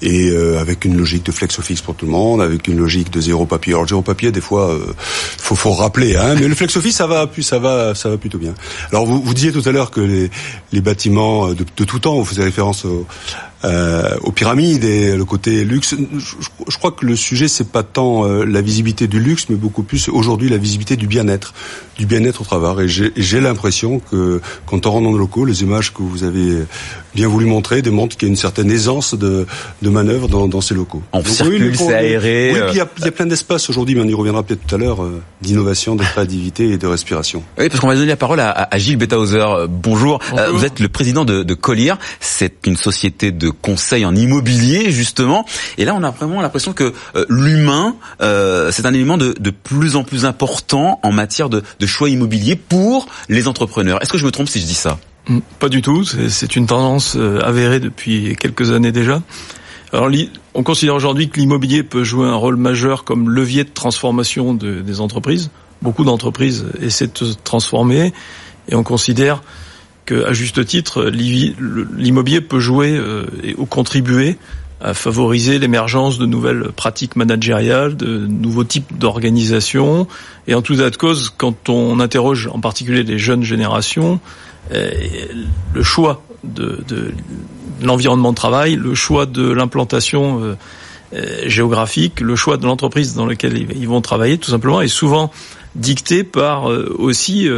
et 0.00 0.30
euh, 0.30 0.60
avec 0.60 0.84
une 0.84 0.96
logique 0.96 1.26
de 1.26 1.32
flex 1.32 1.58
office 1.58 1.80
pour 1.80 1.96
tout 1.96 2.06
le 2.06 2.12
monde, 2.12 2.40
avec 2.40 2.68
une 2.68 2.78
logique 2.78 3.10
de 3.10 3.20
zéro 3.20 3.46
papier. 3.46 3.72
Alors 3.72 3.88
zéro 3.88 4.02
papier, 4.02 4.30
des 4.30 4.40
fois, 4.40 4.70
euh, 4.70 4.94
faut, 5.38 5.56
faut 5.56 5.72
rappeler, 5.72 6.14
hein, 6.16 6.36
mais 6.38 6.46
le 6.46 6.54
flex 6.54 6.76
office, 6.76 6.96
ça 6.96 7.08
va, 7.08 7.28
ça 7.40 7.58
va, 7.58 7.94
ça 7.94 8.10
va 8.10 8.16
plutôt 8.16 8.38
bien. 8.38 8.54
Alors 8.92 9.06
vous, 9.06 9.20
vous 9.20 9.34
disiez 9.34 9.50
tout 9.50 9.62
à 9.68 9.72
l'heure 9.72 9.90
que 9.90 10.00
les, 10.00 10.30
les 10.72 10.80
bâtiments 10.80 11.48
de, 11.48 11.64
de, 11.76 11.84
tout 11.84 11.98
temps, 11.98 12.14
vous 12.14 12.24
faisiez 12.24 12.44
référence 12.44 12.84
au, 12.84 13.06
euh, 13.64 14.16
aux 14.22 14.32
pyramides 14.32 14.84
et 14.84 15.16
le 15.16 15.24
côté 15.26 15.64
luxe. 15.64 15.94
Je, 16.16 16.34
je 16.66 16.78
crois 16.78 16.92
que 16.92 17.04
le 17.04 17.14
sujet 17.14 17.46
c'est 17.46 17.68
pas 17.68 17.82
tant 17.82 18.24
euh, 18.24 18.44
la 18.44 18.62
visibilité 18.62 19.06
du 19.06 19.20
luxe, 19.20 19.46
mais 19.50 19.56
beaucoup 19.56 19.82
plus 19.82 20.08
aujourd'hui 20.08 20.48
la 20.48 20.56
visibilité 20.56 20.96
du 20.96 21.06
bien-être, 21.06 21.52
du 21.98 22.06
bien-être 22.06 22.40
au 22.40 22.44
travail. 22.44 22.86
Et 22.86 23.10
j'ai 23.16 23.40
l'impression 23.40 24.00
que 24.10 24.40
quand 24.66 24.86
on 24.86 24.90
rentre 24.90 25.04
dans 25.04 25.12
nos 25.12 25.18
locaux, 25.18 25.44
les 25.44 25.62
images 25.62 25.92
que 25.92 26.02
vous 26.02 26.24
avez 26.24 26.64
bien 27.14 27.28
voulu 27.28 27.46
montrer 27.46 27.82
démontrent 27.82 28.16
qu'il 28.16 28.28
y 28.28 28.30
a 28.30 28.32
une 28.32 28.36
certaine 28.36 28.70
aisance 28.70 29.14
de, 29.14 29.46
de 29.82 29.90
manœuvre 29.90 30.28
dans, 30.28 30.48
dans 30.48 30.60
ces 30.60 30.74
locaux. 30.74 31.02
On 31.12 31.24
circule, 31.24 31.76
c'est 31.76 31.94
aéré. 31.94 32.52
Oui, 32.54 32.60
puis 32.60 32.74
il 32.74 32.78
y 32.78 32.80
a, 32.80 32.88
il 32.98 33.04
y 33.04 33.08
a 33.08 33.12
plein 33.12 33.26
d'espaces 33.26 33.68
aujourd'hui, 33.70 33.94
mais 33.94 34.02
on 34.02 34.08
y 34.08 34.14
reviendra 34.14 34.42
peut-être 34.42 34.66
tout 34.66 34.74
à 34.74 34.78
l'heure, 34.78 35.02
euh, 35.02 35.22
d'innovation, 35.42 35.96
de 35.96 36.02
créativité 36.02 36.70
et 36.70 36.78
de 36.78 36.86
respiration. 36.86 37.42
Oui, 37.58 37.68
parce 37.68 37.80
qu'on 37.80 37.88
va 37.88 37.94
donner 37.94 38.06
la 38.06 38.16
parole 38.16 38.40
à, 38.40 38.50
à 38.70 38.78
Gilles 38.78 38.96
Betthauser. 38.96 39.44
Bonjour. 39.68 40.20
Bonjour. 40.30 40.56
vous 40.56 40.64
êtes 40.64 40.80
le 40.80 40.88
président 40.88 41.24
de, 41.24 41.42
de 41.42 41.54
Collier. 41.54 41.94
C'est 42.20 42.66
une 42.66 42.76
société 42.76 43.32
de 43.32 43.50
conseil 43.50 44.04
en 44.04 44.14
immobilier, 44.14 44.90
justement. 44.90 45.44
Et 45.78 45.84
là, 45.84 45.94
on 45.94 46.02
a 46.02 46.10
vraiment 46.10 46.40
l'impression 46.40 46.72
que 46.72 46.92
euh, 47.16 47.24
l'humain, 47.28 47.96
euh, 48.22 48.70
c'est 48.72 48.86
un 48.86 48.94
élément 48.94 49.18
de, 49.18 49.34
de, 49.38 49.50
plus 49.50 49.96
en 49.96 50.04
plus 50.04 50.24
important 50.24 51.00
en 51.02 51.12
matière 51.12 51.48
de, 51.48 51.62
de 51.78 51.86
choix 51.86 52.08
immobilier 52.08 52.56
pour 52.56 53.08
les 53.28 53.48
entrepreneurs. 53.48 54.00
Est-ce 54.02 54.12
que 54.12 54.18
je 54.18 54.24
me 54.26 54.30
trompe 54.30 54.48
si 54.50 54.60
je 54.60 54.66
dis 54.66 54.74
ça 54.74 54.98
mm, 55.28 55.38
Pas 55.58 55.68
du 55.68 55.82
tout. 55.82 56.04
C'est 56.04 56.56
une 56.56 56.66
tendance 56.66 57.16
euh, 57.16 57.40
avérée 57.40 57.80
depuis 57.80 58.36
quelques 58.36 58.70
années 58.72 58.92
déjà. 58.92 59.22
Alors, 59.92 60.08
on 60.54 60.62
considère 60.62 60.94
aujourd'hui 60.94 61.28
que 61.28 61.40
l'immobilier 61.40 61.82
peut 61.82 62.04
jouer 62.04 62.28
un 62.28 62.36
rôle 62.36 62.56
majeur 62.56 63.04
comme 63.04 63.28
levier 63.28 63.64
de 63.64 63.70
transformation 63.70 64.54
de, 64.54 64.80
des 64.80 65.00
entreprises. 65.00 65.50
Beaucoup 65.82 66.04
d'entreprises 66.04 66.66
essaient 66.80 67.08
de 67.08 67.16
se 67.16 67.34
transformer 67.42 68.12
et 68.68 68.74
on 68.76 68.84
considère 68.84 69.42
à 70.14 70.32
juste 70.32 70.64
titre, 70.66 71.04
l'immobilier 71.04 72.40
peut 72.40 72.60
jouer 72.60 72.96
euh, 72.96 73.26
et 73.42 73.54
contribuer 73.68 74.36
à 74.80 74.94
favoriser 74.94 75.58
l'émergence 75.58 76.18
de 76.18 76.26
nouvelles 76.26 76.70
pratiques 76.74 77.16
managériales, 77.16 77.96
de 77.96 78.26
nouveaux 78.26 78.64
types 78.64 78.96
d'organisation. 78.96 80.06
Et 80.46 80.54
en 80.54 80.62
tout 80.62 80.76
cas 80.76 80.90
de 80.90 80.96
cause, 80.96 81.30
quand 81.36 81.68
on 81.68 82.00
interroge 82.00 82.48
en 82.50 82.60
particulier 82.60 83.02
les 83.02 83.18
jeunes 83.18 83.42
générations, 83.42 84.20
euh, 84.72 84.90
le 85.74 85.82
choix 85.82 86.22
de, 86.44 86.82
l'environnement 87.82 88.30
de 88.30 88.36
travail, 88.36 88.76
le 88.76 88.94
choix 88.94 89.26
de 89.26 89.50
l'implantation 89.50 90.40
euh, 91.12 91.42
géographique, 91.46 92.20
le 92.20 92.34
choix 92.36 92.56
de 92.56 92.64
l'entreprise 92.64 93.14
dans 93.14 93.26
laquelle 93.26 93.58
ils 93.58 93.88
vont 93.88 94.00
travailler, 94.00 94.38
tout 94.38 94.50
simplement, 94.50 94.80
est 94.80 94.88
souvent 94.88 95.30
dicté 95.74 96.24
par 96.24 96.64
aussi 96.64 97.48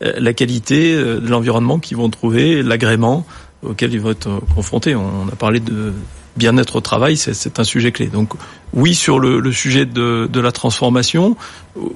la 0.00 0.32
qualité 0.32 0.94
de 0.94 1.28
l'environnement 1.28 1.80
qu'ils 1.80 1.96
vont 1.96 2.08
trouver, 2.08 2.62
l'agrément 2.62 3.26
auquel 3.64 3.92
ils 3.92 4.00
vont 4.00 4.10
être 4.10 4.40
confrontés. 4.54 4.94
On 4.94 5.28
a 5.28 5.36
parlé 5.36 5.58
de 5.58 5.92
bien-être 6.38 6.76
au 6.76 6.80
travail, 6.80 7.16
c'est 7.16 7.58
un 7.58 7.64
sujet 7.64 7.92
clé. 7.92 8.08
Oui 8.74 8.94
sur 8.94 9.18
le, 9.18 9.40
le 9.40 9.52
sujet 9.52 9.86
de, 9.86 10.28
de, 10.30 10.40
la 10.40 10.52
transformation, 10.52 11.36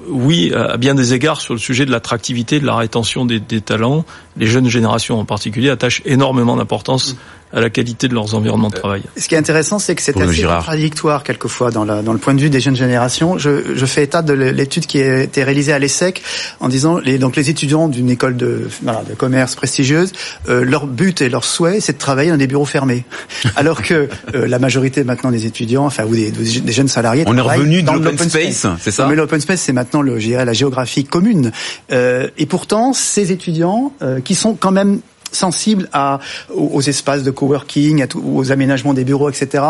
oui 0.09 0.53
à 0.53 0.77
bien 0.77 0.95
des 0.95 1.13
égards 1.13 1.41
sur 1.41 1.53
le 1.53 1.59
sujet 1.59 1.85
de 1.85 1.91
l'attractivité, 1.91 2.59
de 2.59 2.65
la 2.65 2.75
rétention 2.75 3.25
des, 3.25 3.39
des, 3.39 3.61
talents. 3.61 4.05
Les 4.37 4.47
jeunes 4.47 4.69
générations 4.69 5.19
en 5.19 5.25
particulier 5.25 5.69
attachent 5.69 6.01
énormément 6.05 6.55
d'importance 6.55 7.15
à 7.53 7.61
la 7.61 7.69
qualité 7.69 8.07
de 8.07 8.15
leurs 8.15 8.33
environnements 8.33 8.69
de 8.69 8.75
travail. 8.75 9.03
Ce 9.15 9.27
qui 9.27 9.35
est 9.35 9.37
intéressant, 9.37 9.77
c'est 9.77 9.93
que 9.93 10.01
c'est 10.01 10.19
assez 10.19 10.43
contradictoire 10.43 11.23
quelquefois 11.23 11.69
dans, 11.69 11.85
la, 11.85 12.01
dans, 12.01 12.11
le 12.11 12.17
point 12.17 12.33
de 12.33 12.41
vue 12.41 12.49
des 12.49 12.59
jeunes 12.59 12.75
générations. 12.75 13.37
Je, 13.37 13.75
je 13.75 13.85
fais 13.85 14.03
état 14.03 14.23
de 14.23 14.33
l'étude 14.33 14.87
qui 14.87 14.99
a 14.99 15.21
été 15.21 15.43
réalisée 15.43 15.71
à 15.71 15.77
l'ESSEC 15.77 16.23
en 16.59 16.67
disant 16.67 16.97
les, 16.97 17.19
donc 17.19 17.35
les 17.35 17.51
étudiants 17.51 17.87
d'une 17.89 18.09
école 18.09 18.37
de, 18.37 18.67
voilà, 18.81 19.03
de 19.07 19.13
commerce 19.13 19.53
prestigieuse, 19.55 20.13
euh, 20.49 20.65
leur 20.65 20.87
but 20.87 21.21
et 21.21 21.29
leur 21.29 21.45
souhait, 21.45 21.79
c'est 21.79 21.93
de 21.93 21.97
travailler 21.99 22.31
dans 22.31 22.37
des 22.37 22.47
bureaux 22.47 22.65
fermés, 22.65 23.05
alors 23.55 23.83
que 23.83 24.09
euh, 24.33 24.47
la 24.47 24.57
majorité 24.57 25.03
maintenant 25.03 25.29
des 25.29 25.45
étudiants, 25.45 25.85
enfin 25.85 26.05
ou 26.05 26.15
des, 26.15 26.31
des 26.31 26.62
jeunes 26.71 26.87
salariés. 26.87 27.23
On 27.27 27.37
est 27.37 27.41
revenu 27.41 27.83
de 27.83 27.91
l'open 27.91 28.17
space, 28.17 28.67
c'est 28.79 28.91
ça 28.91 29.07
Mais 29.07 29.15
l'open 29.15 29.39
space, 29.39 29.61
c'est 29.61 29.73
maintenant, 29.73 30.01
le, 30.01 30.19
je 30.19 30.27
dirais, 30.27 30.45
la 30.45 30.53
géographie 30.53 31.03
commune. 31.03 31.51
Euh, 31.91 32.29
et 32.37 32.45
pourtant, 32.45 32.93
ces 32.93 33.31
étudiants 33.31 33.93
euh, 34.01 34.19
qui 34.21 34.35
sont 34.35 34.53
quand 34.53 34.71
même 34.71 34.99
sensibles 35.35 35.89
à, 35.93 36.19
aux, 36.53 36.81
espaces 36.81 37.23
de 37.23 37.31
coworking, 37.31 38.03
à 38.03 38.07
aux 38.17 38.51
aménagements 38.51 38.93
des 38.93 39.03
bureaux, 39.03 39.29
etc. 39.29 39.63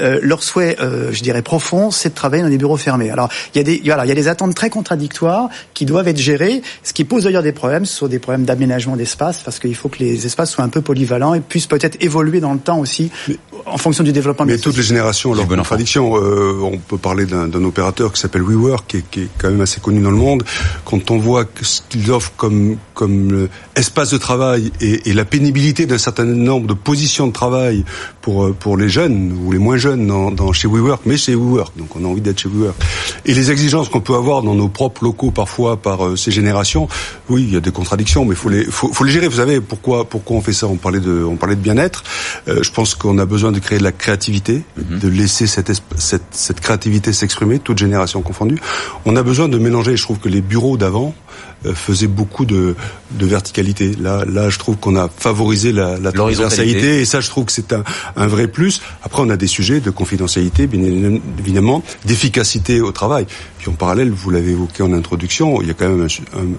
Euh, 0.00 0.18
leur 0.22 0.42
souhait, 0.42 0.76
euh, 0.80 1.10
je 1.12 1.22
dirais 1.22 1.42
profond, 1.42 1.90
c'est 1.90 2.10
de 2.10 2.14
travailler 2.14 2.42
dans 2.42 2.48
des 2.48 2.58
bureaux 2.58 2.76
fermés. 2.76 3.10
Alors 3.10 3.28
il 3.54 3.58
y 3.58 3.60
a 3.60 3.64
des 3.64 3.82
voilà, 3.84 4.04
il 4.04 4.08
y 4.08 4.12
a 4.12 4.14
des 4.14 4.28
attentes 4.28 4.54
très 4.54 4.70
contradictoires 4.70 5.48
qui 5.74 5.84
doivent 5.84 6.08
être 6.08 6.18
gérées, 6.18 6.62
ce 6.82 6.92
qui 6.92 7.04
pose 7.04 7.24
d'ailleurs 7.24 7.42
des 7.42 7.52
problèmes, 7.52 7.84
ce 7.84 7.94
sont 7.94 8.08
des 8.08 8.18
problèmes 8.18 8.44
d'aménagement 8.44 8.96
d'espace 8.96 9.42
parce 9.44 9.58
qu'il 9.58 9.74
faut 9.74 9.88
que 9.88 9.98
les 9.98 10.26
espaces 10.26 10.50
soient 10.50 10.64
un 10.64 10.68
peu 10.68 10.82
polyvalents 10.82 11.34
et 11.34 11.40
puissent 11.40 11.66
peut-être 11.66 11.96
évoluer 12.00 12.40
dans 12.40 12.52
le 12.52 12.58
temps 12.58 12.78
aussi 12.78 13.10
en 13.66 13.78
fonction 13.78 14.04
du 14.04 14.12
développement. 14.12 14.46
Mais 14.46 14.58
toutes 14.58 14.76
les 14.76 14.82
générations 14.82 15.30
ont 15.30 15.34
leurs 15.34 15.48
contradictions. 15.48 16.16
Euh, 16.16 16.60
on 16.62 16.78
peut 16.78 16.98
parler 16.98 17.26
d'un 17.26 17.64
opérateur 17.64 18.12
qui 18.12 18.20
s'appelle 18.20 18.42
WeWork, 18.42 18.86
qui 18.86 18.96
est, 18.98 19.04
qui 19.10 19.20
est, 19.22 19.28
quand 19.38 19.50
même 19.50 19.60
assez 19.60 19.80
connu 19.80 20.00
dans 20.00 20.10
le 20.10 20.16
monde. 20.16 20.44
Quand 20.84 21.10
on 21.10 21.18
voit 21.18 21.44
ce 21.62 21.80
qu'ils 21.88 22.10
offrent 22.10 22.32
comme 22.36 22.76
comme 22.94 23.32
euh, 23.32 23.48
espace 23.76 24.10
de 24.10 24.18
travail 24.18 24.72
et, 24.80 25.07
et 25.08 25.14
la 25.14 25.24
pénibilité 25.24 25.86
d'un 25.86 25.96
certain 25.96 26.24
nombre 26.24 26.66
de 26.66 26.74
positions 26.74 27.26
de 27.26 27.32
travail 27.32 27.84
pour 28.20 28.44
euh, 28.44 28.52
pour 28.52 28.76
les 28.76 28.90
jeunes 28.90 29.32
ou 29.42 29.52
les 29.52 29.58
moins 29.58 29.78
jeunes 29.78 30.06
dans, 30.06 30.30
dans 30.30 30.52
chez 30.52 30.68
WeWork, 30.68 31.02
mais 31.06 31.16
chez 31.16 31.34
WeWork. 31.34 31.76
Donc 31.78 31.96
on 31.96 32.04
a 32.04 32.08
envie 32.08 32.20
d'être 32.20 32.38
chez 32.38 32.48
WeWork. 32.48 32.76
Et 33.24 33.32
les 33.32 33.50
exigences 33.50 33.88
qu'on 33.88 34.02
peut 34.02 34.14
avoir 34.14 34.42
dans 34.42 34.54
nos 34.54 34.68
propres 34.68 35.04
locaux 35.04 35.30
parfois 35.30 35.78
par 35.78 36.04
euh, 36.04 36.16
ces 36.16 36.30
générations, 36.30 36.88
oui, 37.30 37.44
il 37.48 37.54
y 37.54 37.56
a 37.56 37.60
des 37.60 37.70
contradictions, 37.70 38.26
mais 38.26 38.34
faut 38.34 38.50
les 38.50 38.64
faut, 38.64 38.92
faut 38.92 39.04
les 39.04 39.12
gérer. 39.12 39.28
Vous 39.28 39.36
savez 39.36 39.62
pourquoi 39.62 40.04
pourquoi 40.04 40.36
on 40.36 40.42
fait 40.42 40.52
ça? 40.52 40.66
On 40.66 40.76
parlait 40.76 41.00
de 41.00 41.24
on 41.24 41.36
parlait 41.36 41.56
de 41.56 41.62
bien-être. 41.62 42.04
Euh, 42.48 42.62
je 42.62 42.70
pense 42.70 42.94
qu'on 42.94 43.16
a 43.18 43.24
besoin 43.24 43.50
de 43.50 43.60
créer 43.60 43.78
de 43.78 43.84
la 43.84 43.92
créativité, 43.92 44.62
mhm. 44.76 44.98
de 44.98 45.08
laisser 45.08 45.46
cette, 45.46 45.72
cette 45.96 46.22
cette 46.32 46.60
créativité 46.60 47.14
s'exprimer, 47.14 47.58
toutes 47.58 47.78
générations 47.78 48.20
confondues. 48.20 48.60
On 49.06 49.16
a 49.16 49.22
besoin 49.22 49.48
de 49.48 49.56
mélanger. 49.56 49.96
Je 49.96 50.02
trouve 50.02 50.18
que 50.18 50.28
les 50.28 50.42
bureaux 50.42 50.76
d'avant 50.76 51.14
faisait 51.74 52.06
beaucoup 52.06 52.44
de, 52.44 52.76
de 53.12 53.26
verticalité. 53.26 53.94
Là, 53.98 54.24
là, 54.24 54.48
je 54.48 54.58
trouve 54.58 54.76
qu'on 54.76 54.96
a 54.96 55.08
favorisé 55.08 55.72
la, 55.72 55.98
la 55.98 56.12
transversalité 56.12 57.00
et 57.00 57.04
ça, 57.04 57.20
je 57.20 57.28
trouve 57.28 57.46
que 57.46 57.52
c'est 57.52 57.72
un, 57.72 57.84
un, 58.16 58.26
vrai 58.26 58.46
plus. 58.46 58.80
Après, 59.02 59.22
on 59.22 59.30
a 59.30 59.36
des 59.36 59.46
sujets 59.46 59.80
de 59.80 59.90
confidentialité, 59.90 60.66
bien 60.66 61.20
évidemment, 61.38 61.82
d'efficacité 62.04 62.80
au 62.80 62.92
travail. 62.92 63.26
En 63.68 63.72
parallèle, 63.72 64.10
vous 64.10 64.30
l'avez 64.30 64.52
évoqué 64.52 64.82
en 64.82 64.92
introduction, 64.92 65.60
il 65.60 65.68
y 65.68 65.70
a 65.70 65.74
quand 65.74 65.88
même 65.88 66.08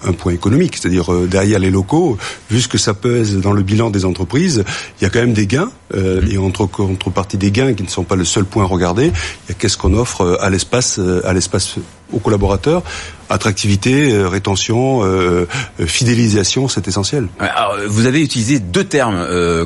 un, 0.06 0.14
point 0.14 0.34
économique, 0.34 0.78
c'est-à-dire 0.78 1.12
euh, 1.12 1.28
derrière 1.28 1.60
les 1.60 1.72
locaux, 1.72 2.18
vu 2.50 2.62
ce 2.62 2.68
que 2.68 2.78
ça 2.78 2.94
pèse 2.94 3.38
dans 3.38 3.52
le 3.52 3.64
bilan 3.64 3.90
des 3.90 4.06
entreprises, 4.06 4.64
il 5.00 5.04
y 5.04 5.08
a 5.08 5.10
quand 5.10 5.20
même 5.20 5.34
des 5.34 5.48
gains 5.48 5.72
euh, 5.96 6.22
et 6.30 6.38
entre 6.38 6.66
contrepartie 6.66 7.38
des 7.38 7.52
gains 7.52 7.74
qui 7.74 7.84
ne 7.84 7.90
sont 7.90 8.04
pas 8.04 8.16
le 8.16 8.26
seul 8.26 8.46
point 8.46 8.64
à 8.64 8.68
regarder, 8.68 9.12
qu'est-ce 9.58 9.78
qu'on 9.78 9.94
offre 9.94 10.38
à 10.42 10.50
l'espace, 10.50 11.00
à 11.24 11.34
l'espace 11.34 11.80
aux 12.14 12.20
collaborateurs. 12.20 12.84
Attractivité, 13.32 14.12
euh, 14.12 14.28
rétention, 14.28 15.04
euh, 15.04 15.48
euh, 15.80 15.86
fidélisation, 15.86 16.68
c'est 16.68 16.88
essentiel. 16.88 17.28
Alors, 17.40 17.78
vous 17.88 18.08
avez 18.08 18.22
utilisé 18.22 18.58
deux 18.58 18.84
termes 18.84 19.20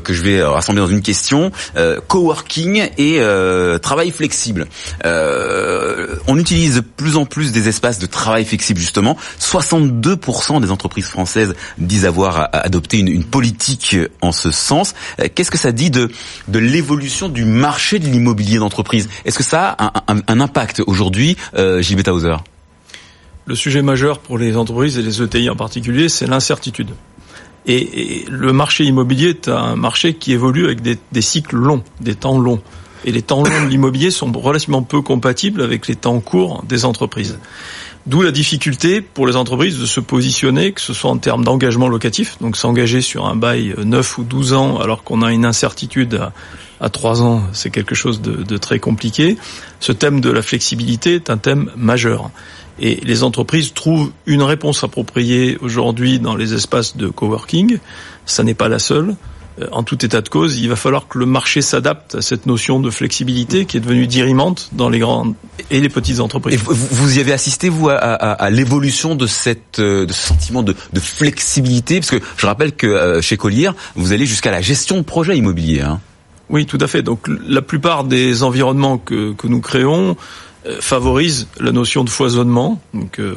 que 0.04 0.14
je 0.14 0.22
vais 0.22 0.44
rassembler 0.44 0.82
dans 0.82 0.88
une 0.88 1.02
question 1.02 1.52
coworking 2.08 2.90
et 2.98 3.22
travail 3.82 4.12
flexible. 4.12 4.68
on 5.04 6.38
utilise 6.38 6.76
de 6.76 6.82
plus 6.82 7.16
en 7.16 7.26
des 7.52 7.68
espaces 7.68 8.00
de 8.00 8.06
travail 8.06 8.46
flexible 8.46 8.80
justement. 8.80 9.18
62% 9.40 10.62
des 10.62 10.72
entreprises 10.72 11.08
françaises 11.08 11.56
disent 11.78 12.06
avoir 12.06 12.50
adopté 12.54 13.00
une, 13.00 13.24
politique 13.24 13.98
en 14.22 14.32
ce 14.32 14.52
sens. 14.52 14.94
Qu'est-ce 15.36 15.52
que 15.52 15.58
ça 15.58 15.72
dit 15.72 15.90
de 15.90 16.10
de 16.48 16.60
l'évolution 16.60 17.30
du 17.30 17.46
marché 17.46 18.00
de 18.00 18.06
l'immobilier 18.08 18.58
d'entreprise? 18.58 19.10
Est-ce 19.26 19.38
que 19.38 19.44
ça 19.44 19.76
a 19.78 20.04
un, 20.08 20.40
impact 20.40 20.82
aujourd'hui, 20.86 21.38
Gilles 21.80 21.98
Betthauser? 21.98 22.36
Le 23.46 23.56
sujet 23.56 23.82
majeur 23.82 24.20
pour 24.20 24.38
les 24.38 24.56
entreprises 24.56 24.98
et 24.98 25.02
les 25.02 25.22
ETI 25.22 25.50
en 25.50 25.56
particulier, 25.56 26.08
c'est 26.08 26.28
l'incertitude. 26.28 26.92
Et, 27.66 28.26
le 28.30 28.54
marché 28.54 28.86
immobilier 28.86 29.30
est 29.30 29.48
un 29.48 29.76
marché 29.76 30.14
qui 30.14 30.34
évolue 30.34 30.66
avec 30.66 30.82
des, 30.82 30.98
des, 31.12 31.22
cycles 31.22 31.58
longs, 31.58 31.84
des 32.00 32.16
temps 32.16 32.38
longs. 32.38 32.62
Et 33.06 33.12
les 33.12 33.22
temps 33.22 33.44
longs 33.44 33.66
de 33.66 33.70
l'immobilier 33.70 34.12
sont 34.12 34.32
relativement 34.32 34.84
peu 34.84 35.02
compatibles 35.02 35.62
avec 35.62 35.88
les 35.88 35.96
temps 35.96 36.20
courts 36.20 36.64
des 36.68 36.86
entreprises. 36.86 37.38
D'où 38.06 38.22
la 38.22 38.32
difficulté 38.32 39.00
pour 39.00 39.28
les 39.28 39.38
entreprises 39.38 39.80
de 39.80 39.86
se 39.86 40.02
positionner, 40.02 40.74
que 40.74 40.82
ce 40.82 40.94
soit 40.94 41.10
en 41.10 41.18
termes 41.18 41.46
d'engagement 41.46 41.88
locatif, 41.88 42.38
donc 42.42 42.58
s'engager 42.58 43.00
sur 43.00 43.26
un 43.26 43.36
bail 43.38 43.76
9 43.78 44.18
ou 44.18 44.24
12 44.24 44.54
ans 44.54 44.78
alors 44.80 45.04
qu'on 45.04 45.22
a 45.22 45.32
une 45.32 45.46
incertitude 45.46 46.20
à, 46.82 46.90
3 46.90 47.22
ans, 47.22 47.44
c'est 47.54 47.70
quelque 47.70 47.96
chose 47.96 48.22
de, 48.22 48.44
de 48.44 48.58
très 48.58 48.80
compliqué. 48.80 49.38
Ce 49.80 49.94
thème 49.94 50.20
de 50.20 50.30
la 50.30 50.42
flexibilité 50.42 51.16
est 51.16 51.30
un 51.30 51.38
thème 51.38 51.72
majeur. 51.78 52.30
Et 52.80 53.00
les 53.04 53.24
entreprises 53.24 53.74
trouvent 53.74 54.12
une 54.26 54.42
réponse 54.42 54.84
appropriée 54.84 55.58
aujourd'hui 55.62 56.20
dans 56.20 56.36
les 56.36 56.54
espaces 56.54 56.98
de 56.98 57.08
coworking. 57.08 57.78
Ça 58.26 58.44
n'est 58.44 58.54
pas 58.54 58.68
la 58.68 58.80
seule. 58.80 59.16
Euh, 59.60 59.68
en 59.72 59.84
tout 59.84 60.04
état 60.06 60.22
de 60.22 60.30
cause, 60.30 60.58
il 60.58 60.70
va 60.70 60.76
falloir 60.76 61.08
que 61.08 61.18
le 61.18 61.26
marché 61.26 61.62
s'adapte 61.62 62.16
à 62.16 62.22
cette 62.22 62.46
notion 62.46 62.80
de 62.80 62.90
flexibilité 62.90 63.66
qui 63.66 63.78
est 63.78 63.80
devenue 63.80 64.08
dirimante 64.08 64.70
dans 64.72 64.90
les 64.90 65.00
grandes 65.00 65.36
et 65.70 65.80
les 65.80 65.90
petites 65.90 66.20
entreprises. 66.20 66.56
Et 66.56 66.58
vous, 66.58 67.18
y 67.18 67.20
avez 67.20 67.34
assisté, 67.34 67.70
vous, 67.70 67.90
à, 67.90 68.50
l'évolution 68.50 69.16
de, 69.16 69.28
cette, 69.28 69.80
euh, 69.80 70.06
de 70.06 70.14
ce 70.14 70.28
sentiment 70.28 70.64
de, 70.64 70.76
de, 70.94 71.00
flexibilité? 71.00 72.00
Parce 72.00 72.12
que 72.12 72.22
je 72.38 72.46
rappelle 72.46 72.74
que 72.74 72.88
euh, 72.88 73.22
chez 73.22 73.38
Collier, 73.38 73.70
vous 73.96 74.12
allez 74.12 74.26
jusqu'à 74.26 74.52
la 74.52 74.62
gestion 74.62 74.98
de 74.98 75.04
projets 75.04 75.38
immobiliers. 75.38 75.82
Hein. 75.82 76.00
Oui, 76.54 76.68
tout 76.68 76.78
à 76.80 76.86
fait. 76.86 77.02
Donc 77.02 77.28
la 77.48 77.64
plupart 77.64 78.04
des 78.04 78.44
environnements 78.44 79.00
que, 79.00 79.34
que 79.34 79.48
nous 79.48 79.60
créons 79.60 80.16
euh, 80.68 80.78
favorise 80.80 81.48
la 81.60 81.72
notion 81.72 82.04
de 82.04 82.12
foisonnement. 82.12 82.80
Donc, 82.94 83.18
euh, 83.18 83.34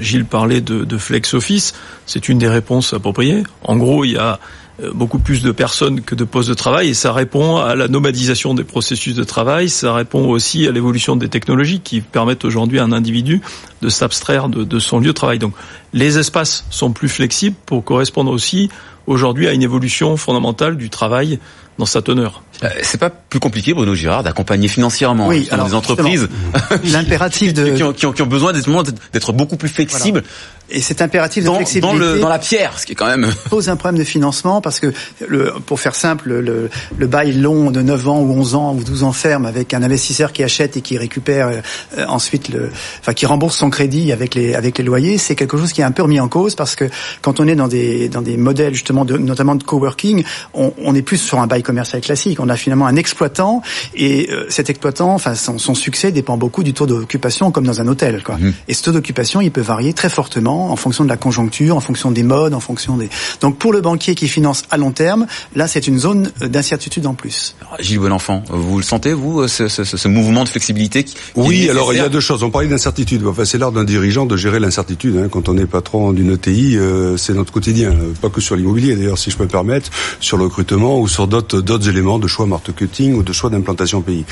Gilles 0.00 0.24
parlait 0.24 0.60
de, 0.60 0.84
de, 0.84 0.98
flex 0.98 1.32
office, 1.32 1.74
c'est 2.06 2.28
une 2.28 2.38
des 2.38 2.48
réponses 2.48 2.92
appropriées. 2.92 3.44
En 3.62 3.76
gros, 3.76 4.04
il 4.04 4.14
y 4.14 4.16
a 4.16 4.40
euh, 4.82 4.90
beaucoup 4.92 5.20
plus 5.20 5.42
de 5.42 5.52
personnes 5.52 6.00
que 6.00 6.16
de 6.16 6.24
postes 6.24 6.48
de 6.48 6.54
travail 6.54 6.88
et 6.88 6.94
ça 6.94 7.12
répond 7.12 7.58
à 7.58 7.76
la 7.76 7.86
nomadisation 7.86 8.52
des 8.52 8.64
processus 8.64 9.14
de 9.14 9.22
travail, 9.22 9.70
ça 9.70 9.94
répond 9.94 10.28
aussi 10.28 10.66
à 10.66 10.72
l'évolution 10.72 11.14
des 11.14 11.28
technologies 11.28 11.78
qui 11.78 12.00
permettent 12.00 12.44
aujourd'hui 12.44 12.80
à 12.80 12.84
un 12.84 12.90
individu 12.92 13.40
de 13.80 13.88
s'abstraire 13.88 14.48
de, 14.48 14.64
de, 14.64 14.78
son 14.80 14.98
lieu 14.98 15.06
de 15.06 15.12
travail. 15.12 15.38
Donc 15.38 15.54
les 15.92 16.18
espaces 16.18 16.66
sont 16.70 16.90
plus 16.90 17.08
flexibles 17.08 17.56
pour 17.64 17.84
correspondre 17.84 18.32
aussi 18.32 18.70
aujourd'hui 19.06 19.46
à 19.46 19.52
une 19.52 19.62
évolution 19.62 20.16
fondamentale 20.16 20.76
du 20.76 20.90
travail 20.90 21.38
dans 21.78 21.86
sa 21.86 22.02
teneur. 22.02 22.42
Euh, 22.62 22.68
c'est 22.82 22.98
pas 22.98 23.10
plus 23.10 23.40
compliqué, 23.40 23.74
Bruno 23.74 23.94
Girard, 23.94 24.22
d'accompagner 24.22 24.68
financièrement 24.68 25.28
oui, 25.28 25.48
des 25.50 25.74
entreprises 25.74 26.28
l'impératif 26.84 27.52
de 27.52 27.70
qui, 27.70 27.82
ont, 27.82 27.92
qui, 27.92 28.06
ont, 28.06 28.12
qui 28.12 28.22
ont 28.22 28.26
besoin 28.26 28.52
d'être 28.52 29.32
beaucoup 29.32 29.56
plus 29.56 29.68
flexibles. 29.68 30.22
Et 30.68 30.80
cet 30.80 31.00
impératif 31.00 31.44
de 31.44 31.48
dans, 31.48 31.56
flexibilité 31.56 31.98
dans, 31.98 32.04
le, 32.14 32.18
dans 32.18 32.28
la 32.28 32.40
pierre, 32.40 32.78
ce 32.78 32.86
qui 32.86 32.92
est 32.92 32.94
quand 32.96 33.06
même 33.06 33.30
pose 33.50 33.68
un 33.68 33.76
problème 33.76 34.00
de 34.00 34.04
financement 34.04 34.60
parce 34.60 34.80
que 34.80 34.92
le, 35.28 35.52
pour 35.64 35.78
faire 35.78 35.94
simple, 35.94 36.40
le, 36.40 36.70
le 36.98 37.06
bail 37.06 37.34
long 37.34 37.70
de 37.70 37.82
9 37.82 38.08
ans 38.08 38.20
ou 38.20 38.32
11 38.32 38.54
ans 38.56 38.74
ou 38.74 38.82
12 38.82 39.04
ans 39.04 39.12
ferme 39.12 39.46
avec 39.46 39.74
un 39.74 39.82
investisseur 39.84 40.32
qui 40.32 40.42
achète 40.42 40.76
et 40.76 40.80
qui 40.80 40.98
récupère 40.98 41.48
euh, 41.48 42.04
ensuite 42.08 42.48
le, 42.48 42.70
enfin 43.00 43.12
qui 43.12 43.26
rembourse 43.26 43.56
son 43.56 43.70
crédit 43.70 44.10
avec 44.10 44.34
les 44.34 44.54
avec 44.56 44.78
les 44.78 44.84
loyers, 44.84 45.18
c'est 45.18 45.36
quelque 45.36 45.56
chose 45.56 45.72
qui 45.72 45.82
est 45.82 45.84
un 45.84 45.92
peu 45.92 46.02
remis 46.02 46.18
en 46.18 46.28
cause 46.28 46.56
parce 46.56 46.74
que 46.74 46.86
quand 47.22 47.38
on 47.38 47.46
est 47.46 47.54
dans 47.54 47.68
des 47.68 48.08
dans 48.08 48.22
des 48.22 48.36
modèles 48.36 48.74
justement 48.74 49.04
de 49.04 49.16
notamment 49.18 49.54
de 49.54 49.62
coworking, 49.62 50.24
on, 50.52 50.72
on 50.82 50.96
est 50.96 51.02
plus 51.02 51.18
sur 51.18 51.38
un 51.38 51.46
bail 51.46 51.62
commercial 51.66 52.00
classique. 52.00 52.40
On 52.40 52.48
a 52.48 52.56
finalement 52.56 52.86
un 52.86 52.96
exploitant 52.96 53.60
et 53.94 54.30
euh, 54.30 54.46
cet 54.48 54.70
exploitant, 54.70 55.12
enfin 55.12 55.34
son, 55.34 55.58
son, 55.58 55.74
succès 55.74 56.12
dépend 56.12 56.38
beaucoup 56.38 56.62
du 56.62 56.72
taux 56.72 56.86
d'occupation 56.86 57.50
comme 57.50 57.66
dans 57.66 57.80
un 57.80 57.88
hôtel. 57.88 58.22
Quoi. 58.22 58.36
Mmh. 58.36 58.52
Et 58.68 58.74
ce 58.74 58.82
taux 58.84 58.92
d'occupation, 58.92 59.40
il 59.40 59.50
peut 59.50 59.60
varier 59.60 59.92
très 59.92 60.08
fortement 60.08 60.70
en 60.72 60.76
fonction 60.76 61.04
de 61.04 61.08
la 61.08 61.16
conjoncture, 61.16 61.76
en 61.76 61.80
fonction 61.80 62.10
des 62.10 62.22
modes, 62.22 62.54
en 62.54 62.60
fonction 62.60 62.96
des. 62.96 63.10
Donc 63.40 63.58
pour 63.58 63.72
le 63.72 63.80
banquier 63.80 64.14
qui 64.14 64.28
finance 64.28 64.62
à 64.70 64.78
long 64.78 64.92
terme, 64.92 65.26
là 65.54 65.68
c'est 65.68 65.86
une 65.86 65.98
zone 65.98 66.30
d'incertitude 66.40 67.06
en 67.06 67.14
plus. 67.14 67.56
Alors, 67.60 67.76
Gilles 67.80 67.98
Bonenfant, 67.98 68.42
vous 68.48 68.78
le 68.78 68.84
sentez 68.84 69.12
vous 69.12 69.40
euh, 69.40 69.48
ce, 69.48 69.68
ce, 69.68 69.84
ce 69.84 70.08
mouvement 70.08 70.44
de 70.44 70.48
flexibilité 70.48 71.04
qui, 71.04 71.16
Oui, 71.34 71.68
alors 71.68 71.92
il 71.92 71.98
y 71.98 72.00
a 72.00 72.08
deux 72.08 72.20
choses. 72.20 72.42
On 72.42 72.50
parlait 72.50 72.68
d'incertitude. 72.68 73.26
Enfin, 73.26 73.44
c'est 73.44 73.58
l'art 73.58 73.72
d'un 73.72 73.84
dirigeant 73.84 74.26
de 74.26 74.36
gérer 74.36 74.60
l'incertitude. 74.60 75.16
Hein. 75.16 75.28
Quand 75.30 75.48
on 75.48 75.58
est 75.58 75.66
patron 75.66 76.12
d'une 76.12 76.32
ETI, 76.32 76.76
euh, 76.76 77.16
c'est 77.16 77.34
notre 77.34 77.52
quotidien. 77.52 77.92
Pas 78.20 78.30
que 78.30 78.40
sur 78.40 78.56
l'immobilier 78.56 78.94
d'ailleurs, 78.94 79.18
si 79.18 79.30
je 79.30 79.36
peux 79.36 79.44
me 79.44 79.48
permettre, 79.48 79.90
sur 80.20 80.36
le 80.36 80.44
recrutement 80.44 81.00
ou 81.00 81.08
sur 81.08 81.26
d'autres 81.26 81.55
d'autres 81.60 81.88
éléments 81.88 82.18
de 82.18 82.26
choix 82.26 82.46
marketing 82.46 83.14
ou 83.14 83.22
de 83.22 83.32
choix 83.32 83.50
d'implantation 83.50 84.02
pays. 84.02 84.24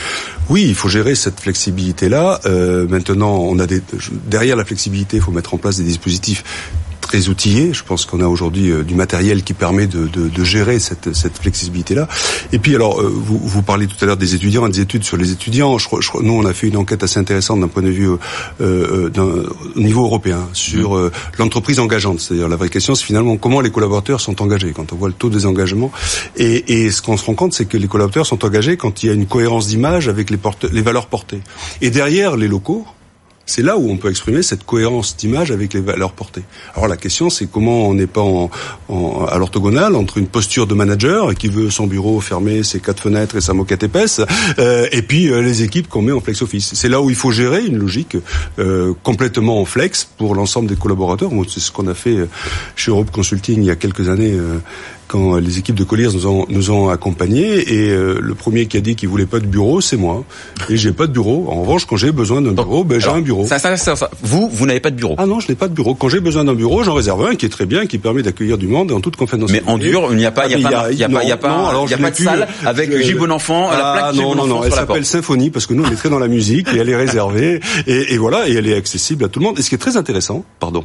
Oui, 0.48 0.64
il 0.66 0.74
faut 0.74 0.88
gérer 0.88 1.14
cette 1.14 1.40
flexibilité 1.40 2.08
là. 2.08 2.40
Euh, 2.46 2.86
maintenant, 2.88 3.36
on 3.36 3.58
a 3.58 3.66
des 3.66 3.82
derrière 4.26 4.56
la 4.56 4.64
flexibilité, 4.64 5.18
il 5.18 5.22
faut 5.22 5.32
mettre 5.32 5.54
en 5.54 5.58
place 5.58 5.76
des 5.76 5.84
dispositifs 5.84 6.44
très. 7.20 7.72
Je 7.72 7.84
pense 7.84 8.06
qu'on 8.06 8.20
a 8.20 8.26
aujourd'hui 8.26 8.70
euh, 8.70 8.82
du 8.82 8.94
matériel 8.94 9.42
qui 9.42 9.54
permet 9.54 9.86
de, 9.86 10.06
de, 10.06 10.28
de 10.28 10.44
gérer 10.44 10.78
cette, 10.78 11.14
cette 11.14 11.38
flexibilité-là. 11.38 12.08
Et 12.52 12.58
puis, 12.58 12.74
alors, 12.74 13.00
euh, 13.00 13.08
vous, 13.08 13.38
vous 13.38 13.62
parlez 13.62 13.86
tout 13.86 13.96
à 14.00 14.06
l'heure 14.06 14.16
des 14.16 14.34
étudiants, 14.34 14.68
des 14.68 14.80
études 14.80 15.04
sur 15.04 15.16
les 15.16 15.30
étudiants. 15.30 15.78
Je, 15.78 15.88
je, 16.00 16.10
nous, 16.20 16.32
on 16.32 16.44
a 16.44 16.52
fait 16.52 16.68
une 16.68 16.76
enquête 16.76 17.02
assez 17.02 17.18
intéressante 17.18 17.60
d'un 17.60 17.68
point 17.68 17.82
de 17.82 17.90
vue 17.90 18.08
euh, 18.60 19.10
au 19.76 19.80
niveau 19.80 20.04
européen 20.04 20.48
sur 20.52 20.94
mmh. 20.94 21.10
l'entreprise 21.38 21.78
engageante. 21.78 22.20
C'est-à-dire, 22.20 22.48
la 22.48 22.56
vraie 22.56 22.68
question, 22.68 22.94
c'est 22.94 23.04
finalement 23.04 23.36
comment 23.36 23.60
les 23.60 23.70
collaborateurs 23.70 24.20
sont 24.20 24.42
engagés. 24.42 24.72
Quand 24.72 24.92
on 24.92 24.96
voit 24.96 25.08
le 25.08 25.14
taux 25.14 25.30
des 25.30 25.46
engagements, 25.46 25.92
et, 26.36 26.84
et 26.84 26.90
ce 26.90 27.02
qu'on 27.02 27.16
se 27.16 27.24
rend 27.24 27.34
compte, 27.34 27.52
c'est 27.52 27.66
que 27.66 27.76
les 27.76 27.88
collaborateurs 27.88 28.26
sont 28.26 28.44
engagés 28.44 28.76
quand 28.76 29.02
il 29.02 29.06
y 29.06 29.10
a 29.10 29.12
une 29.12 29.26
cohérence 29.26 29.68
d'image 29.68 30.08
avec 30.08 30.30
les, 30.30 30.36
porte 30.36 30.64
les 30.64 30.82
valeurs 30.82 31.06
portées. 31.06 31.40
Et 31.80 31.90
derrière 31.90 32.36
les 32.36 32.48
locaux, 32.48 32.86
c'est 33.46 33.62
là 33.62 33.76
où 33.76 33.90
on 33.90 33.96
peut 33.96 34.10
exprimer 34.10 34.42
cette 34.42 34.64
cohérence 34.64 35.16
d'image 35.16 35.50
avec 35.50 35.74
les 35.74 35.80
valeurs 35.80 36.12
portées. 36.12 36.44
Alors 36.74 36.88
la 36.88 36.96
question, 36.96 37.30
c'est 37.30 37.46
comment 37.46 37.88
on 37.88 37.94
n'est 37.94 38.06
pas 38.06 38.22
en, 38.22 38.50
en, 38.88 39.24
à 39.26 39.38
l'orthogonale 39.38 39.96
entre 39.96 40.18
une 40.18 40.26
posture 40.26 40.66
de 40.66 40.74
manager 40.74 41.34
qui 41.34 41.48
veut 41.48 41.70
son 41.70 41.86
bureau 41.86 42.20
fermé, 42.20 42.62
ses 42.62 42.80
quatre 42.80 43.02
fenêtres 43.02 43.36
et 43.36 43.40
sa 43.40 43.52
moquette 43.52 43.82
épaisse, 43.82 44.20
euh, 44.58 44.86
et 44.92 45.02
puis 45.02 45.28
euh, 45.28 45.42
les 45.42 45.62
équipes 45.62 45.88
qu'on 45.88 46.02
met 46.02 46.12
en 46.12 46.20
flex 46.20 46.42
office. 46.42 46.72
C'est 46.74 46.88
là 46.88 47.00
où 47.00 47.10
il 47.10 47.16
faut 47.16 47.30
gérer 47.30 47.64
une 47.66 47.78
logique 47.78 48.16
euh, 48.58 48.92
complètement 49.02 49.60
en 49.60 49.64
flex 49.64 50.04
pour 50.16 50.34
l'ensemble 50.34 50.68
des 50.68 50.76
collaborateurs. 50.76 51.30
C'est 51.48 51.60
ce 51.60 51.70
qu'on 51.70 51.86
a 51.86 51.94
fait 51.94 52.16
euh, 52.16 52.28
chez 52.76 52.90
Europe 52.90 53.10
Consulting 53.10 53.58
il 53.58 53.66
y 53.66 53.70
a 53.70 53.76
quelques 53.76 54.08
années 54.08 54.32
euh, 54.32 54.58
quand 55.08 55.36
les 55.36 55.58
équipes 55.58 55.74
de 55.74 55.84
Colliers 55.84 56.08
nous 56.12 56.26
ont, 56.26 56.46
nous 56.48 56.70
ont 56.70 56.88
accompagnés 56.88 57.72
et 57.72 57.90
euh, 57.90 58.18
le 58.20 58.34
premier 58.34 58.66
qui 58.66 58.76
a 58.76 58.80
dit 58.80 58.96
qu'il 58.96 59.08
voulait 59.08 59.26
pas 59.26 59.40
de 59.40 59.46
bureau, 59.46 59.80
c'est 59.80 59.96
moi. 59.96 60.24
Et 60.68 60.76
j'ai 60.76 60.92
pas 60.92 61.06
de 61.06 61.12
bureau. 61.12 61.46
En 61.50 61.62
revanche, 61.62 61.86
quand 61.86 61.96
j'ai 61.96 62.12
besoin 62.12 62.40
d'un 62.40 62.52
bureau, 62.52 62.84
ben 62.84 63.00
j'ai 63.00 63.08
un 63.08 63.20
bureau. 63.20 63.46
Ça, 63.46 63.58
ça, 63.58 63.76
ça, 63.76 63.94
vous, 64.22 64.48
vous 64.52 64.66
n'avez 64.66 64.80
pas 64.80 64.90
de 64.90 64.96
bureau 64.96 65.14
Ah 65.18 65.26
non, 65.26 65.40
je 65.40 65.48
n'ai 65.48 65.54
pas 65.54 65.68
de 65.68 65.74
bureau. 65.74 65.94
Quand 65.94 66.08
j'ai 66.08 66.20
besoin 66.20 66.44
d'un 66.44 66.54
bureau, 66.54 66.82
j'en 66.84 66.94
réserve 66.94 67.24
un 67.26 67.34
qui 67.34 67.46
est 67.46 67.50
très 67.50 67.66
bien, 67.66 67.86
qui 67.86 67.98
permet 67.98 68.22
d'accueillir 68.22 68.58
du 68.58 68.66
monde 68.66 68.92
en 68.92 69.00
toute 69.00 69.16
confidentialité. 69.16 69.64
Mais 69.66 69.72
en 69.72 69.78
dur, 69.78 70.08
il 70.10 70.16
n'y 70.16 70.26
a 70.26 70.30
pas, 70.30 70.46
il 70.46 70.56
n'y 70.56 70.64
a, 70.64 70.70
pas, 70.70 70.92
il 70.92 70.98
y 70.98 71.04
a 71.04 71.08
pas, 71.08 71.22
il 71.22 71.28
y 71.28 71.32
a 71.32 71.36
pas, 71.36 71.72
il 71.84 71.90
y 71.90 71.94
a 71.94 71.98
pas 71.98 72.10
de 72.10 72.16
salle 72.16 72.48
avec 72.64 72.96
Gilles 73.02 73.16
Bonenfant, 73.16 73.68
ah, 73.70 73.78
la 73.78 73.92
plaque 73.92 74.14
non, 74.16 74.34
non, 74.34 74.46
non, 74.46 74.64
elle 74.64 74.72
s'appelle 74.72 75.04
Symphonie 75.04 75.50
parce 75.50 75.66
que 75.66 75.74
nous 75.74 75.84
on 75.84 75.90
est 75.90 75.96
très 75.96 76.10
dans 76.10 76.18
la 76.18 76.28
musique 76.28 76.68
et 76.72 76.78
elle 76.78 76.88
est 76.88 76.96
réservée 77.04 77.60
et, 77.86 78.14
et 78.14 78.18
voilà 78.18 78.48
et 78.48 78.54
elle 78.54 78.68
est 78.68 78.76
accessible 78.76 79.24
à 79.24 79.28
tout 79.28 79.40
le 79.40 79.46
monde. 79.46 79.58
Et 79.58 79.62
ce 79.62 79.68
qui 79.68 79.74
est 79.74 79.78
très 79.78 79.96
intéressant, 79.96 80.44
pardon, 80.60 80.84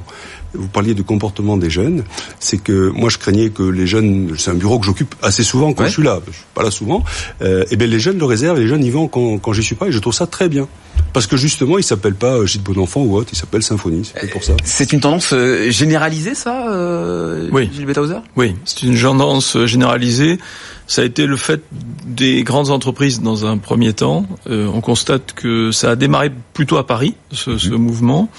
vous 0.53 0.67
parliez 0.67 0.93
du 0.93 1.03
comportement 1.03 1.57
des 1.57 1.69
jeunes, 1.69 2.03
c'est 2.39 2.57
que 2.57 2.89
moi 2.89 3.09
je 3.09 3.17
craignais 3.17 3.49
que 3.49 3.63
les 3.63 3.87
jeunes, 3.87 4.33
c'est 4.37 4.51
un 4.51 4.55
bureau 4.55 4.79
que 4.79 4.85
j'occupe 4.85 5.15
assez 5.21 5.43
souvent 5.43 5.73
quand 5.73 5.85
je 5.85 5.91
suis 5.91 6.03
là, 6.03 6.19
je 6.27 6.33
suis 6.33 6.45
pas 6.53 6.63
là 6.63 6.71
souvent, 6.71 7.03
euh, 7.41 7.65
et 7.71 7.75
bien 7.75 7.87
les 7.87 7.99
jeunes 7.99 8.17
le 8.17 8.25
réservent, 8.25 8.57
et 8.57 8.61
les 8.61 8.67
jeunes 8.67 8.83
y 8.83 8.89
vont 8.89 9.07
quand, 9.07 9.37
quand 9.37 9.53
j'y 9.53 9.63
suis 9.63 9.75
pas, 9.75 9.87
et 9.87 9.91
je 9.91 9.99
trouve 9.99 10.13
ça 10.13 10.27
très 10.27 10.49
bien. 10.49 10.67
Parce 11.13 11.27
que 11.27 11.37
justement, 11.37 11.77
il 11.77 11.83
s'appelle 11.83 12.13
pas 12.13 12.35
euh, 12.35 12.45
Gilles 12.45 12.61
Bonenfant 12.61 13.01
ou 13.01 13.15
autre, 13.15 13.29
il 13.33 13.37
s'appelle 13.37 13.63
Symphonie, 13.63 14.11
c'est 14.13 14.29
pour 14.29 14.43
ça. 14.43 14.53
C'est 14.63 14.93
une 14.93 14.99
tendance 14.99 15.33
euh, 15.33 15.69
généralisée 15.71 16.35
ça, 16.35 16.69
euh, 16.69 17.49
oui. 17.51 17.69
Gilles 17.73 17.85
Bethauser 17.85 18.19
Oui, 18.35 18.55
c'est 18.65 18.83
une 18.83 18.99
tendance 18.99 19.57
généralisée. 19.65 20.37
Ça 20.87 21.03
a 21.03 21.05
été 21.05 21.27
le 21.27 21.37
fait 21.37 21.61
des 22.05 22.43
grandes 22.43 22.71
entreprises 22.71 23.21
dans 23.21 23.45
un 23.45 23.57
premier 23.57 23.93
temps. 23.93 24.25
Euh, 24.49 24.67
on 24.73 24.81
constate 24.81 25.33
que 25.33 25.71
ça 25.71 25.91
a 25.91 25.95
démarré 25.95 26.31
plutôt 26.53 26.77
à 26.77 26.87
Paris, 26.87 27.15
ce, 27.31 27.57
ce 27.57 27.69
mmh. 27.69 27.75
mouvement 27.75 28.29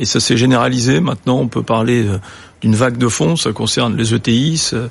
et 0.00 0.06
ça 0.06 0.18
s'est 0.18 0.36
généralisé. 0.36 0.98
Maintenant, 1.00 1.38
on 1.38 1.46
peut 1.46 1.62
parler 1.62 2.04
euh, 2.04 2.18
d'une 2.62 2.74
vague 2.74 2.96
de 2.96 3.06
fonds. 3.06 3.36
Ça 3.36 3.52
concerne 3.52 3.96
les 3.96 4.14
ETI, 4.14 4.56
ça, 4.56 4.88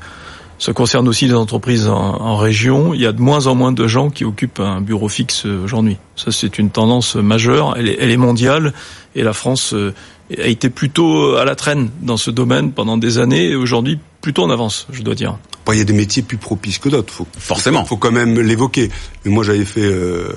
ça 0.60 0.72
concerne 0.72 1.08
aussi 1.08 1.28
les 1.28 1.34
entreprises 1.34 1.88
en, 1.88 1.98
en, 1.98 2.38
région. 2.38 2.94
Il 2.94 3.02
y 3.02 3.08
a 3.08 3.12
de 3.12 3.20
moins 3.20 3.48
en 3.48 3.56
moins 3.56 3.72
de 3.72 3.88
gens 3.88 4.12
qui 4.12 4.24
occupent 4.24 4.60
un 4.60 4.82
bureau 4.82 5.10
fixe 5.10 5.46
euh, 5.46 5.64
aujourd'hui. 5.64 5.98
Ça, 6.16 6.32
c'est 6.32 6.60
une 6.60 6.70
tendance 6.70 7.16
majeure. 7.16 7.76
Elle 7.78 7.90
est, 7.90 7.98
elle 8.00 8.12
est, 8.12 8.18
mondiale 8.18 8.74
et 9.16 9.24
la 9.24 9.34
France 9.34 9.74
euh, 9.74 9.94
a 10.38 10.48
été 10.48 10.70
plutôt 10.70 11.36
à 11.36 11.44
la 11.44 11.56
traîne 11.56 11.90
dans 12.02 12.18
ce 12.18 12.30
domaine 12.30 12.72
pendant 12.72 12.98
des 12.98 13.18
années 13.18 13.50
et 13.50 13.56
aujourd'hui 13.56 14.00
plutôt 14.22 14.44
en 14.44 14.50
avance, 14.50 14.88
je 14.92 15.02
dois 15.02 15.16
dire. 15.16 15.38
il 15.72 15.78
y 15.78 15.82
a 15.82 15.86
des 15.86 15.94
métiers 15.94 16.22
plus 16.22 16.38
propices 16.38 16.78
que 16.78 16.90
d'autres. 16.90 17.14
Faut, 17.14 17.28
Forcément. 17.38 17.80
Il 17.80 17.84
faut, 17.84 17.96
faut, 17.96 17.98
quand 17.98 18.12
même 18.12 18.40
l'évoquer. 18.40 18.90
Mais 19.24 19.32
moi, 19.32 19.44
j'avais 19.44 19.66
fait 19.66 19.86
euh, 19.86 20.30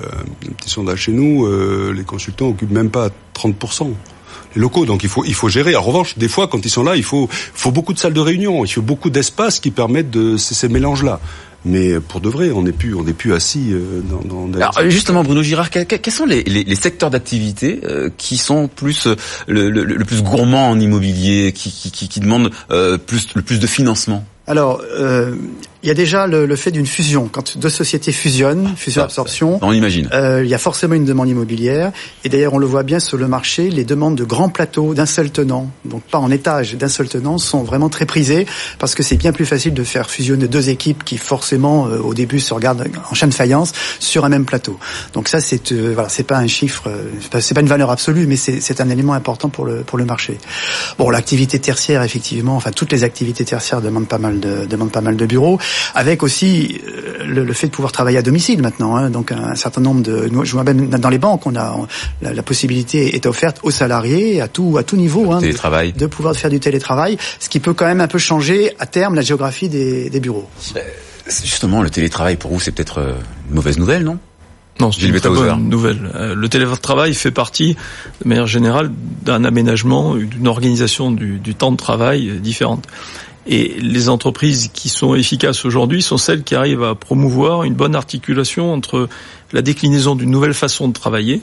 un 0.47 0.53
petit 0.53 0.69
sondage 0.69 1.01
chez 1.01 1.11
nous. 1.11 1.45
Euh, 1.45 1.93
les 1.95 2.03
consultants 2.03 2.47
occupent 2.47 2.71
même 2.71 2.89
pas 2.89 3.09
30 3.33 3.55
locaux. 4.55 4.85
Donc 4.85 5.03
il 5.03 5.09
faut 5.09 5.23
il 5.25 5.33
faut 5.33 5.49
gérer. 5.49 5.75
En 5.75 5.81
revanche, 5.81 6.17
des 6.17 6.27
fois, 6.27 6.47
quand 6.47 6.65
ils 6.65 6.69
sont 6.69 6.83
là, 6.83 6.95
il 6.95 7.03
faut 7.03 7.27
faut 7.31 7.71
beaucoup 7.71 7.93
de 7.93 7.99
salles 7.99 8.13
de 8.13 8.19
réunion, 8.19 8.65
il 8.65 8.71
faut 8.71 8.81
beaucoup 8.81 9.09
d'espace 9.09 9.59
qui 9.59 9.71
permettent 9.71 10.11
de 10.11 10.37
ces, 10.37 10.53
ces 10.53 10.69
mélanges 10.69 11.03
là. 11.03 11.19
Mais 11.65 11.99
pour 12.01 12.19
de 12.19 12.27
vrai, 12.27 12.51
on 12.51 12.63
n'est 12.63 12.73
plus, 12.73 12.93
on 12.93 13.03
n'est 13.03 13.13
plus 13.13 13.33
assis 13.33 13.69
euh, 13.71 14.01
dans. 14.01 14.47
dans 14.47 14.59
Alors 14.59 14.89
justement, 14.89 15.23
Bruno 15.23 15.41
Girard, 15.41 15.69
quels, 15.69 16.11
sont 16.11 16.25
les, 16.25 16.43
les, 16.43 16.63
les 16.63 16.75
secteurs 16.75 17.09
d'activité 17.09 17.79
euh, 17.85 18.09
qui 18.17 18.35
sont 18.35 18.67
plus 18.67 19.07
euh, 19.07 19.15
le, 19.47 19.69
le, 19.69 19.85
le, 19.85 20.05
plus 20.05 20.21
gourmand 20.21 20.69
en 20.69 20.79
immobilier, 20.79 21.53
qui, 21.53 21.71
qui, 21.71 21.91
qui, 21.91 22.09
qui 22.09 22.19
demandent 22.19 22.51
euh, 22.71 22.97
plus 22.97 23.27
le 23.35 23.41
plus 23.41 23.59
de 23.59 23.67
financement? 23.67 24.25
Alors, 24.45 24.81
euh, 24.99 25.35
il 25.83 25.87
y 25.87 25.91
a 25.91 25.93
déjà 25.93 26.27
le, 26.27 26.45
le 26.45 26.55
fait 26.55 26.71
d'une 26.71 26.85
fusion. 26.85 27.27
Quand 27.29 27.57
deux 27.57 27.69
sociétés 27.69 28.13
fusionnent, 28.13 28.73
fusion-absorption, 28.77 29.59
on 29.61 29.73
imagine. 29.73 30.07
Euh, 30.13 30.41
il 30.43 30.49
y 30.49 30.53
a 30.53 30.57
forcément 30.57 30.95
une 30.95 31.03
demande 31.03 31.27
immobilière. 31.27 31.91
Et 32.23 32.29
d'ailleurs, 32.29 32.53
on 32.53 32.57
le 32.57 32.65
voit 32.65 32.83
bien 32.83 33.01
sur 33.01 33.17
le 33.17 33.27
marché, 33.27 33.69
les 33.69 33.83
demandes 33.83 34.15
de 34.15 34.23
grands 34.23 34.47
plateaux 34.47 34.93
d'un 34.93 35.05
seul 35.05 35.29
tenant, 35.29 35.69
donc 35.83 36.01
pas 36.03 36.19
en 36.19 36.31
étage, 36.31 36.75
d'un 36.75 36.87
seul 36.87 37.09
tenant, 37.09 37.37
sont 37.37 37.63
vraiment 37.63 37.89
très 37.89 38.05
prisées 38.05 38.45
parce 38.79 38.95
que 38.95 39.03
c'est 39.03 39.17
bien 39.17 39.33
plus 39.33 39.45
facile 39.45 39.73
de 39.73 39.83
faire 39.83 40.09
fusionner 40.09 40.47
deux 40.47 40.69
équipes 40.69 41.03
qui 41.03 41.17
forcément 41.17 41.87
euh, 41.87 41.99
au 41.99 42.13
début 42.13 42.39
se 42.39 42.53
regardent 42.53 42.85
en 43.11 43.13
chaîne 43.13 43.29
de 43.29 43.35
faïence 43.35 43.73
sur 43.99 44.23
un 44.23 44.29
même 44.29 44.45
plateau. 44.45 44.79
Donc 45.13 45.27
ça, 45.27 45.41
c'est 45.41 45.73
euh, 45.73 45.91
voilà, 45.93 46.07
c'est 46.07 46.23
pas 46.23 46.37
un 46.37 46.47
chiffre, 46.47 46.89
c'est 47.41 47.53
pas 47.53 47.61
une 47.61 47.67
valeur 47.67 47.91
absolue, 47.91 48.25
mais 48.25 48.37
c'est 48.37 48.79
un 48.79 48.89
élément 48.89 49.13
important 49.13 49.49
pour 49.49 49.65
le 49.65 49.81
pour 49.81 49.97
le 49.97 50.05
marché. 50.05 50.37
Bon, 50.97 51.09
l'activité 51.09 51.59
tertiaire, 51.59 52.03
effectivement, 52.03 52.55
enfin 52.55 52.71
toutes 52.71 52.93
les 52.93 53.03
activités 53.03 53.43
tertiaires 53.43 53.81
demandent 53.81 54.07
pas 54.07 54.17
mal 54.17 54.39
de 54.39 54.65
demandent 54.65 54.91
pas 54.91 55.01
mal 55.01 55.17
de 55.17 55.25
bureaux 55.25 55.59
avec 55.95 56.23
aussi 56.23 56.81
le, 57.25 57.43
le, 57.43 57.53
fait 57.53 57.67
de 57.67 57.71
pouvoir 57.71 57.91
travailler 57.91 58.17
à 58.17 58.21
domicile 58.21 58.61
maintenant. 58.61 58.95
Hein, 58.95 59.09
donc 59.09 59.31
un, 59.31 59.55
certain 59.55 59.81
nombre 59.81 60.01
de, 60.01 60.29
je 60.43 60.51
vois 60.51 60.63
même 60.63 60.87
dans 60.89 61.09
les 61.09 61.17
banques, 61.17 61.45
on 61.45 61.55
a 61.55 61.73
on, 61.77 61.87
la, 62.21 62.33
la, 62.33 62.43
possibilité 62.43 63.15
est 63.15 63.25
offerte 63.25 63.59
aux 63.63 63.71
salariés 63.71 64.41
à 64.41 64.47
tout 64.47 64.77
à 64.77 64.83
tout 64.83 64.95
niveau 64.95 65.31
hein, 65.31 65.41
de, 65.41 65.91
de, 65.91 66.05
pouvoir 66.07 66.35
faire 66.35 66.49
du 66.49 66.59
télétravail, 66.59 67.17
ce 67.39 67.49
qui 67.49 67.59
peut 67.59 67.73
quand 67.73 67.85
même 67.85 68.01
un 68.01 68.07
peu 68.07 68.17
changer 68.17 68.73
à 68.79 68.85
terme 68.85 69.15
la 69.15 69.21
géographie 69.21 69.69
des, 69.69 70.09
des 70.09 70.19
bureaux. 70.19 70.49
Justement, 71.27 71.81
le 71.81 71.89
télétravail 71.89 72.35
pour 72.35 72.51
vous, 72.51 72.59
c'est 72.59 72.71
peut-être 72.71 72.99
une 73.49 73.55
mauvaise 73.55 73.77
nouvelle, 73.77 74.03
non? 74.03 74.19
Non, 74.79 74.91
c'est 74.91 75.05
une 75.05 75.19
très 75.19 75.29
bonne 75.29 75.69
nouvelle. 75.69 76.09
Euh, 76.15 76.35
le 76.35 76.49
télétravail 76.49 77.13
fait 77.13 77.31
partie, 77.31 77.75
de 78.23 78.27
manière 78.27 78.47
générale, 78.47 78.91
d'un 79.21 79.43
aménagement, 79.43 80.15
d'une 80.15 80.47
organisation 80.47 81.11
du, 81.11 81.37
du, 81.37 81.53
temps 81.53 81.71
de 81.71 81.77
travail 81.77 82.39
différente. 82.39 82.87
Et 83.45 83.75
les 83.79 84.09
entreprises 84.09 84.69
qui 84.73 84.89
sont 84.89 85.15
efficaces 85.15 85.65
aujourd'hui 85.65 86.01
sont 86.01 86.17
celles 86.17 86.43
qui 86.43 86.55
arrivent 86.55 86.83
à 86.83 86.95
promouvoir 86.95 87.63
une 87.63 87.73
bonne 87.73 87.95
articulation 87.95 88.73
entre 88.73 89.09
la 89.51 89.61
déclinaison 89.61 90.15
d'une 90.15 90.31
nouvelle 90.31 90.53
façon 90.53 90.87
de 90.87 90.93
travailler, 90.93 91.41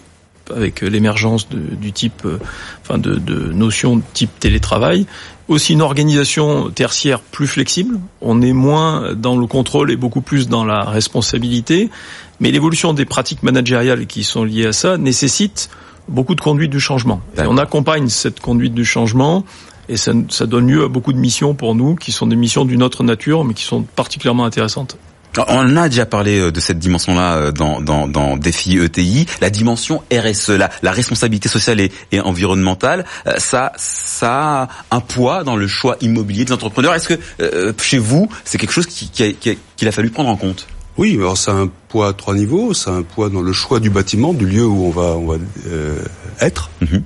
avec 0.54 0.80
l'émergence 0.80 1.48
du 1.48 1.92
type, 1.92 2.22
euh, 2.24 2.38
enfin 2.82 2.98
de, 2.98 3.16
de 3.16 3.52
notions 3.52 3.96
de 3.96 4.02
type 4.14 4.30
télétravail, 4.40 5.06
aussi 5.48 5.74
une 5.74 5.82
organisation 5.82 6.70
tertiaire 6.70 7.20
plus 7.20 7.46
flexible. 7.46 7.98
On 8.20 8.40
est 8.40 8.52
moins 8.52 9.14
dans 9.14 9.36
le 9.36 9.46
contrôle 9.46 9.90
et 9.90 9.96
beaucoup 9.96 10.20
plus 10.20 10.48
dans 10.48 10.64
la 10.64 10.84
responsabilité. 10.84 11.90
Mais 12.38 12.50
l'évolution 12.50 12.94
des 12.94 13.04
pratiques 13.04 13.42
managériales 13.42 14.06
qui 14.06 14.24
sont 14.24 14.44
liées 14.44 14.66
à 14.66 14.72
ça 14.72 14.96
nécessite 14.96 15.68
beaucoup 16.08 16.34
de 16.34 16.40
conduite 16.40 16.70
du 16.70 16.80
changement. 16.80 17.20
Et 17.36 17.42
on 17.46 17.58
accompagne 17.58 18.08
cette 18.08 18.40
conduite 18.40 18.74
du 18.74 18.84
changement 18.84 19.44
et 19.90 19.96
ça, 19.96 20.12
donne 20.46 20.68
lieu 20.68 20.84
à 20.84 20.88
beaucoup 20.88 21.12
de 21.12 21.18
missions 21.18 21.54
pour 21.54 21.74
nous 21.74 21.96
qui 21.96 22.12
sont 22.12 22.26
des 22.26 22.36
missions 22.36 22.64
d'une 22.64 22.82
autre 22.82 23.02
nature 23.02 23.44
mais 23.44 23.54
qui 23.54 23.64
sont 23.64 23.82
particulièrement 23.82 24.44
intéressantes. 24.44 24.96
On 25.48 25.76
a 25.76 25.88
déjà 25.88 26.06
parlé 26.06 26.50
de 26.50 26.60
cette 26.60 26.80
dimension-là 26.80 27.52
dans, 27.52 27.80
dans, 27.80 28.36
Défi 28.36 28.78
ETI, 28.78 29.26
la 29.40 29.48
dimension 29.48 30.02
RSE, 30.12 30.50
la, 30.82 30.90
responsabilité 30.90 31.48
sociale 31.48 31.80
et, 31.80 32.20
environnementale, 32.20 33.04
ça, 33.38 33.70
ça 33.76 34.62
a 34.62 34.68
un 34.90 35.00
poids 35.00 35.44
dans 35.44 35.54
le 35.54 35.68
choix 35.68 35.96
immobilier 36.00 36.44
des 36.44 36.52
entrepreneurs. 36.52 36.94
Est-ce 36.94 37.08
que 37.08 37.20
euh, 37.40 37.72
chez 37.80 37.98
vous, 37.98 38.28
c'est 38.44 38.58
quelque 38.58 38.72
chose 38.72 38.86
qu'il 38.86 39.36
qui 39.36 39.86
a 39.86 39.92
fallu 39.92 40.10
prendre 40.10 40.30
en 40.30 40.36
compte? 40.36 40.66
Oui, 41.00 41.16
alors 41.16 41.38
ça 41.38 41.52
a 41.52 41.54
un 41.54 41.70
poids 41.88 42.08
à 42.08 42.12
trois 42.12 42.34
niveaux. 42.34 42.74
Ça 42.74 42.90
a 42.90 42.94
un 42.94 43.02
poids 43.02 43.30
dans 43.30 43.40
le 43.40 43.54
choix 43.54 43.80
du 43.80 43.88
bâtiment, 43.88 44.34
du 44.34 44.44
lieu 44.44 44.66
où 44.66 44.84
on 44.84 44.90
va, 44.90 45.16
on 45.16 45.26
va 45.26 45.38
euh, 45.66 46.04
être. 46.40 46.70
Mm 46.82 46.84
-hmm. 46.84 47.02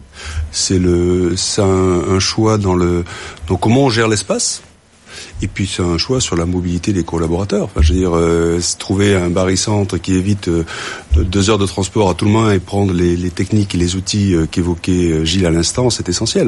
C'est 0.50 0.80
le, 0.80 1.36
c'est 1.36 1.62
un, 1.62 2.16
un, 2.16 2.18
choix 2.18 2.58
dans 2.58 2.74
le, 2.74 3.04
dans 3.46 3.56
comment 3.56 3.84
on 3.86 3.90
gère 3.90 4.08
l'espace. 4.08 4.62
Et 5.42 5.48
puis 5.48 5.66
c'est 5.72 5.82
un 5.94 5.98
choix 5.98 6.20
sur 6.20 6.36
la 6.36 6.46
mobilité 6.46 6.92
des 6.92 7.04
collaborateurs. 7.04 7.64
Enfin, 7.64 7.82
je 7.82 7.92
veux 7.92 7.98
dire, 7.98 8.16
euh, 8.16 8.60
trouver 8.78 9.14
un 9.14 9.30
barycentre 9.30 10.00
qui 10.00 10.12
évite 10.14 10.48
euh, 10.48 10.64
deux 11.16 11.44
heures 11.50 11.58
de 11.58 11.66
transport 11.66 12.08
à 12.10 12.14
tout 12.14 12.24
le 12.24 12.32
monde 12.36 12.52
et 12.52 12.58
prendre 12.58 12.92
les, 12.92 13.16
les 13.16 13.30
techniques 13.30 13.74
et 13.76 13.78
les 13.84 13.94
outils 13.94 14.34
euh, 14.34 14.46
qu'évoquait 14.50 15.24
Gilles 15.24 15.46
à 15.46 15.50
l'instant, 15.50 15.90
c'est 15.90 16.08
essentiel. 16.08 16.46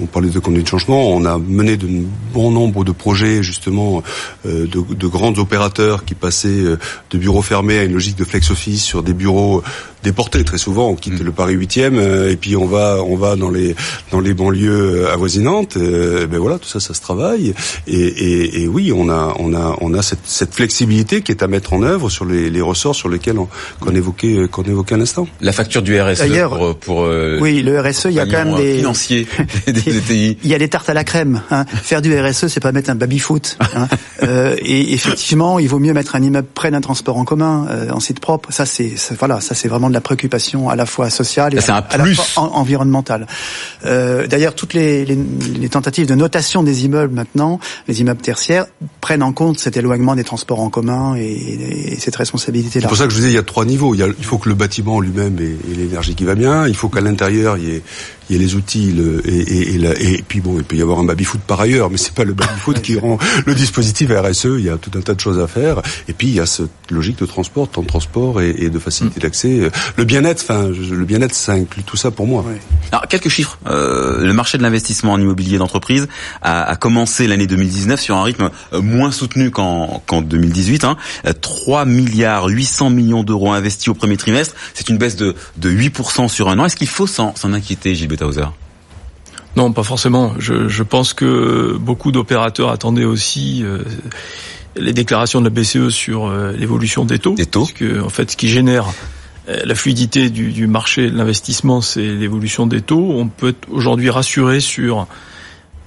On 0.00 0.06
parlait 0.06 0.28
de 0.28 0.38
conduite 0.38 0.64
de 0.64 0.68
changement, 0.68 1.10
on 1.10 1.24
a 1.24 1.38
mené 1.38 1.76
de 1.76 1.88
bon 2.32 2.50
nombre 2.50 2.84
de 2.84 2.92
projets 2.92 3.42
justement 3.42 4.02
de, 4.44 4.66
de 4.66 5.06
grands 5.06 5.36
opérateurs 5.38 6.04
qui 6.04 6.14
passaient 6.14 6.64
de 7.10 7.18
bureaux 7.18 7.42
fermés 7.42 7.78
à 7.78 7.84
une 7.84 7.92
logique 7.92 8.16
de 8.16 8.24
flex 8.24 8.50
office 8.50 8.82
sur 8.82 9.02
des 9.02 9.12
bureaux 9.12 9.62
déportés. 10.02 10.44
Très 10.44 10.58
souvent, 10.58 10.88
on 10.88 10.94
quitte 10.94 11.20
mm. 11.20 11.24
le 11.24 11.32
Paris 11.32 11.56
8e 11.56 12.28
et 12.28 12.36
puis 12.36 12.56
on 12.56 12.66
va 12.66 13.02
on 13.04 13.16
va 13.16 13.36
dans 13.36 13.50
les 13.50 13.74
dans 14.10 14.20
les 14.20 14.34
banlieues 14.34 15.08
avoisinantes. 15.08 15.78
ben 15.78 16.38
voilà, 16.38 16.58
tout 16.58 16.68
ça, 16.68 16.80
ça 16.80 16.94
se 16.94 17.00
travaille. 17.00 17.54
Et, 17.86 17.94
et, 17.94 18.62
et 18.62 18.68
oui, 18.68 18.92
on 18.94 19.08
a 19.08 19.34
on 19.38 19.54
a 19.54 19.76
on 19.80 19.94
a 19.94 20.02
cette, 20.02 20.20
cette, 20.24 20.54
flexibilité 20.54 21.22
qui 21.22 21.32
est 21.32 21.42
à 21.42 21.48
mettre 21.48 21.72
en 21.72 21.82
œuvre 21.82 22.10
sur 22.10 22.24
les, 22.24 22.50
les 22.50 22.60
ressorts 22.60 22.94
sur 22.94 23.08
lesquels 23.08 23.36
qu'on 23.80 23.94
évoquait 23.94 24.48
qu'on 24.50 24.62
évoquait 24.62 24.94
un 24.94 25.00
instant. 25.00 25.26
La 25.40 25.52
facture 25.52 25.82
du 25.82 26.00
RSE 26.00 26.24
pour, 26.48 26.76
pour 26.76 27.02
euh, 27.02 27.38
oui, 27.40 27.62
le 27.62 27.80
RSE, 27.80 28.06
il 28.06 28.14
y 28.14 28.20
a 28.20 28.26
quand 28.26 28.44
même 28.44 28.56
des 28.56 28.76
financiers 28.78 29.26
Il 30.10 30.48
y 30.48 30.54
a 30.54 30.58
des 30.58 30.68
tartes 30.68 30.88
à 30.88 30.94
la 30.94 31.04
crème. 31.04 31.42
Hein. 31.50 31.64
Faire 31.66 32.02
du 32.02 32.18
RSE, 32.18 32.48
c'est 32.48 32.60
pas 32.60 32.72
mettre 32.72 32.90
un 32.90 32.94
baby 32.94 33.18
foot. 33.18 33.58
Hein. 33.74 33.88
euh, 34.22 34.56
et 34.60 34.92
effectivement, 34.94 35.58
il 35.58 35.68
vaut 35.68 35.78
mieux 35.78 35.92
mettre 35.92 36.16
un 36.16 36.22
immeuble 36.22 36.48
près 36.54 36.70
d'un 36.70 36.80
transport 36.80 37.16
en 37.16 37.24
commun, 37.24 37.66
euh, 37.70 37.90
en 37.90 38.00
site 38.00 38.20
propre. 38.20 38.52
Ça, 38.52 38.66
c'est 38.66 38.94
voilà, 39.18 39.40
ça 39.40 39.54
c'est 39.54 39.68
vraiment 39.68 39.88
de 39.88 39.94
la 39.94 40.00
préoccupation 40.00 40.68
à 40.68 40.76
la 40.76 40.86
fois 40.86 41.10
sociale 41.10 41.54
et 41.54 41.70
à, 41.70 41.76
à, 41.76 41.96
la 41.96 42.06
fois 42.06 42.42
environnementale. 42.42 43.26
Euh, 43.84 44.26
D'ailleurs, 44.26 44.54
toutes 44.54 44.74
les, 44.74 45.04
les, 45.04 45.18
les 45.58 45.68
tentatives 45.68 46.06
de 46.06 46.14
notation 46.14 46.62
des 46.62 46.84
immeubles 46.84 47.14
maintenant, 47.14 47.58
les 47.88 48.00
immeubles 48.00 48.22
tertiaires, 48.22 48.66
prennent 49.00 49.22
en 49.22 49.32
compte 49.32 49.58
cet 49.58 49.76
éloignement 49.76 50.14
des 50.14 50.24
transports 50.24 50.60
en 50.60 50.70
commun 50.70 51.16
et, 51.16 51.92
et 51.92 51.98
cette 51.98 52.16
responsabilité-là. 52.16 52.84
C'est 52.84 52.88
pour 52.88 52.96
ça 52.96 53.04
que 53.04 53.10
je 53.10 53.16
vous 53.16 53.20
disais, 53.20 53.32
il 53.32 53.36
y 53.36 53.38
a 53.38 53.42
trois 53.42 53.64
niveaux. 53.64 53.94
Il, 53.94 53.98
y 53.98 54.02
a, 54.02 54.06
il 54.06 54.24
faut 54.24 54.38
que 54.38 54.48
le 54.48 54.54
bâtiment 54.54 55.00
lui-même 55.00 55.38
ait, 55.38 55.44
ait 55.70 55.74
l'énergie 55.76 56.14
qui 56.14 56.24
va 56.24 56.34
bien. 56.34 56.66
Il 56.66 56.76
faut 56.76 56.88
qu'à 56.88 57.00
l'intérieur, 57.00 57.56
il 57.58 57.64
y 57.64 57.70
ait 57.76 57.82
il 58.28 58.36
y 58.36 58.38
a 58.38 58.42
les 58.42 58.54
outils 58.54 58.92
le, 58.92 59.22
et, 59.28 59.40
et, 59.40 59.76
et, 59.76 60.14
et, 60.14 60.24
puis 60.26 60.40
bon, 60.40 60.58
il 60.58 60.64
peut 60.64 60.76
y 60.76 60.82
avoir 60.82 60.98
un 60.98 61.04
baby-foot 61.04 61.40
par 61.46 61.60
ailleurs, 61.60 61.90
mais 61.90 61.96
c'est 61.96 62.14
pas 62.14 62.24
le 62.24 62.32
baby-foot 62.32 62.80
qui 62.82 62.98
rend 62.98 63.18
le 63.46 63.54
dispositif 63.54 64.10
RSE. 64.10 64.44
Il 64.58 64.64
y 64.64 64.70
a 64.70 64.76
tout 64.76 64.90
un 64.96 65.00
tas 65.00 65.14
de 65.14 65.20
choses 65.20 65.38
à 65.38 65.46
faire. 65.46 65.82
Et 66.08 66.12
puis 66.12 66.28
il 66.28 66.34
y 66.34 66.40
a 66.40 66.46
cette 66.46 66.70
logique 66.90 67.18
de 67.18 67.26
transport, 67.26 67.68
temps 67.68 67.82
de 67.82 67.86
transport 67.86 68.40
et, 68.40 68.70
de 68.70 68.78
facilité 68.78 69.20
mm. 69.20 69.22
d'accès. 69.22 69.70
Le 69.96 70.04
bien-être, 70.04 70.42
enfin, 70.42 70.68
le 70.68 71.04
bien-être, 71.04 71.34
ça 71.34 71.52
inclut 71.52 71.82
tout 71.82 71.96
ça 71.96 72.10
pour 72.10 72.26
moi. 72.26 72.44
Alors 72.90 73.06
quelques 73.08 73.28
chiffres. 73.28 73.58
Euh, 73.66 74.24
le 74.24 74.32
marché 74.32 74.58
de 74.58 74.62
l'investissement 74.62 75.12
en 75.12 75.20
immobilier 75.20 75.58
d'entreprise 75.58 76.08
a, 76.42 76.62
a, 76.62 76.76
commencé 76.76 77.26
l'année 77.26 77.46
2019 77.46 78.00
sur 78.00 78.16
un 78.16 78.22
rythme 78.22 78.50
euh, 78.72 78.80
moins 78.80 79.10
soutenu 79.10 79.50
qu'en 79.50 80.02
qu'en 80.06 80.22
2018. 80.22 80.84
Hein. 80.84 80.96
3 81.40 81.84
milliards 81.84 82.46
800 82.46 82.90
millions 82.90 83.22
d'euros 83.22 83.52
investis 83.52 83.88
au 83.88 83.94
premier 83.94 84.16
trimestre. 84.16 84.54
C'est 84.74 84.88
une 84.88 84.98
baisse 84.98 85.16
de, 85.16 85.34
de 85.56 85.70
8% 85.70 86.28
sur 86.28 86.48
un 86.48 86.58
an. 86.58 86.66
Est-ce 86.66 86.76
qu'il 86.76 86.88
faut 86.88 87.06
s'en 87.06 87.34
inquiéter, 87.44 87.94
Gilles 87.94 88.08
non, 89.56 89.72
pas 89.72 89.82
forcément. 89.82 90.32
Je, 90.38 90.68
je, 90.68 90.82
pense 90.82 91.12
que 91.12 91.76
beaucoup 91.78 92.10
d'opérateurs 92.10 92.70
attendaient 92.70 93.04
aussi 93.04 93.62
euh, 93.62 93.78
les 94.76 94.92
déclarations 94.92 95.40
de 95.40 95.44
la 95.44 95.50
BCE 95.50 95.90
sur 95.90 96.26
euh, 96.26 96.52
l'évolution 96.52 97.04
des 97.04 97.18
taux. 97.18 97.34
Des 97.34 97.46
taux. 97.46 97.60
Parce 97.60 97.72
que, 97.72 98.00
en 98.00 98.08
fait, 98.08 98.30
ce 98.30 98.36
qui 98.36 98.48
génère 98.48 98.86
euh, 99.48 99.60
la 99.64 99.74
fluidité 99.74 100.30
du, 100.30 100.52
du 100.52 100.66
marché 100.66 101.10
de 101.10 101.16
l'investissement, 101.16 101.82
c'est 101.82 102.14
l'évolution 102.14 102.66
des 102.66 102.80
taux. 102.80 103.12
On 103.14 103.28
peut 103.28 103.54
aujourd'hui 103.70 104.10
rassurer 104.10 104.60
sur 104.60 105.06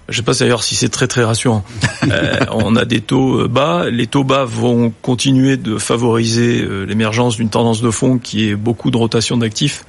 je 0.08 0.18
sais 0.18 0.22
pas 0.22 0.34
d'ailleurs 0.36 0.62
si 0.62 0.76
c'est 0.76 0.90
très 0.90 1.08
très 1.08 1.24
rassurant. 1.24 1.66
on 2.52 2.76
a 2.76 2.86
des 2.86 3.02
taux 3.02 3.48
bas. 3.48 3.90
Les 3.90 4.06
taux 4.06 4.24
bas 4.24 4.46
vont 4.46 4.94
continuer 5.02 5.58
de 5.58 5.80
favoriser 5.80 6.64
l'émergence 6.86 7.38
d'une 7.38 7.50
tendance 7.50 7.82
de 7.82 7.90
fond 7.90 8.20
qui 8.20 8.48
est 8.48 8.56
beaucoup 8.56 8.92
de 8.92 8.98
rotation 8.98 9.36
d'actifs. 9.36 9.84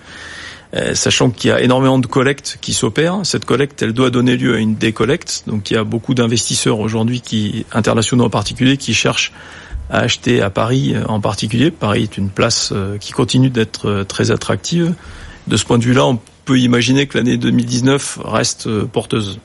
Euh, 0.75 0.95
sachant 0.95 1.31
qu'il 1.31 1.51
y 1.51 1.53
a 1.53 1.61
énormément 1.61 1.99
de 1.99 2.07
collectes 2.07 2.59
qui 2.61 2.73
s'opèrent. 2.73 3.21
Cette 3.25 3.45
collecte, 3.45 3.83
elle 3.83 3.93
doit 3.93 4.11
donner 4.11 4.37
lieu 4.37 4.57
à 4.57 4.59
une 4.59 4.75
décollecte. 4.75 5.45
Donc 5.47 5.71
il 5.71 5.75
y 5.75 5.77
a 5.77 5.85
beaucoup 5.85 6.15
d'investisseurs 6.15 6.81
aujourd'hui, 6.81 7.21
qui 7.21 7.65
internationaux 7.73 8.25
en 8.25 8.31
particulier, 8.31 8.77
qui 8.77 8.93
cherchent 8.93 9.33
à 9.91 10.01
acheter 10.01 10.43
à 10.43 10.51
Paris 10.51 10.95
euh, 10.95 11.05
en 11.07 11.21
particulier. 11.21 11.71
Paris 11.71 12.03
est 12.03 12.19
une 12.19 12.31
place 12.31 12.71
euh, 12.73 12.99
qui 12.99 13.13
continue 13.13 13.51
d'être 13.51 14.05
très 14.09 14.33
attractive. 14.33 14.95
De 15.47 15.57
ce 15.57 15.65
point 15.65 15.79
de 15.79 15.85
vue-là, 15.85 16.05
on 16.05 16.19
peut 16.45 16.59
imaginer 16.59 17.07
que 17.07 17.17
l'année 17.17 17.37
2019 17.37 18.19
reste 18.25 18.69
porteuse. 18.87 19.39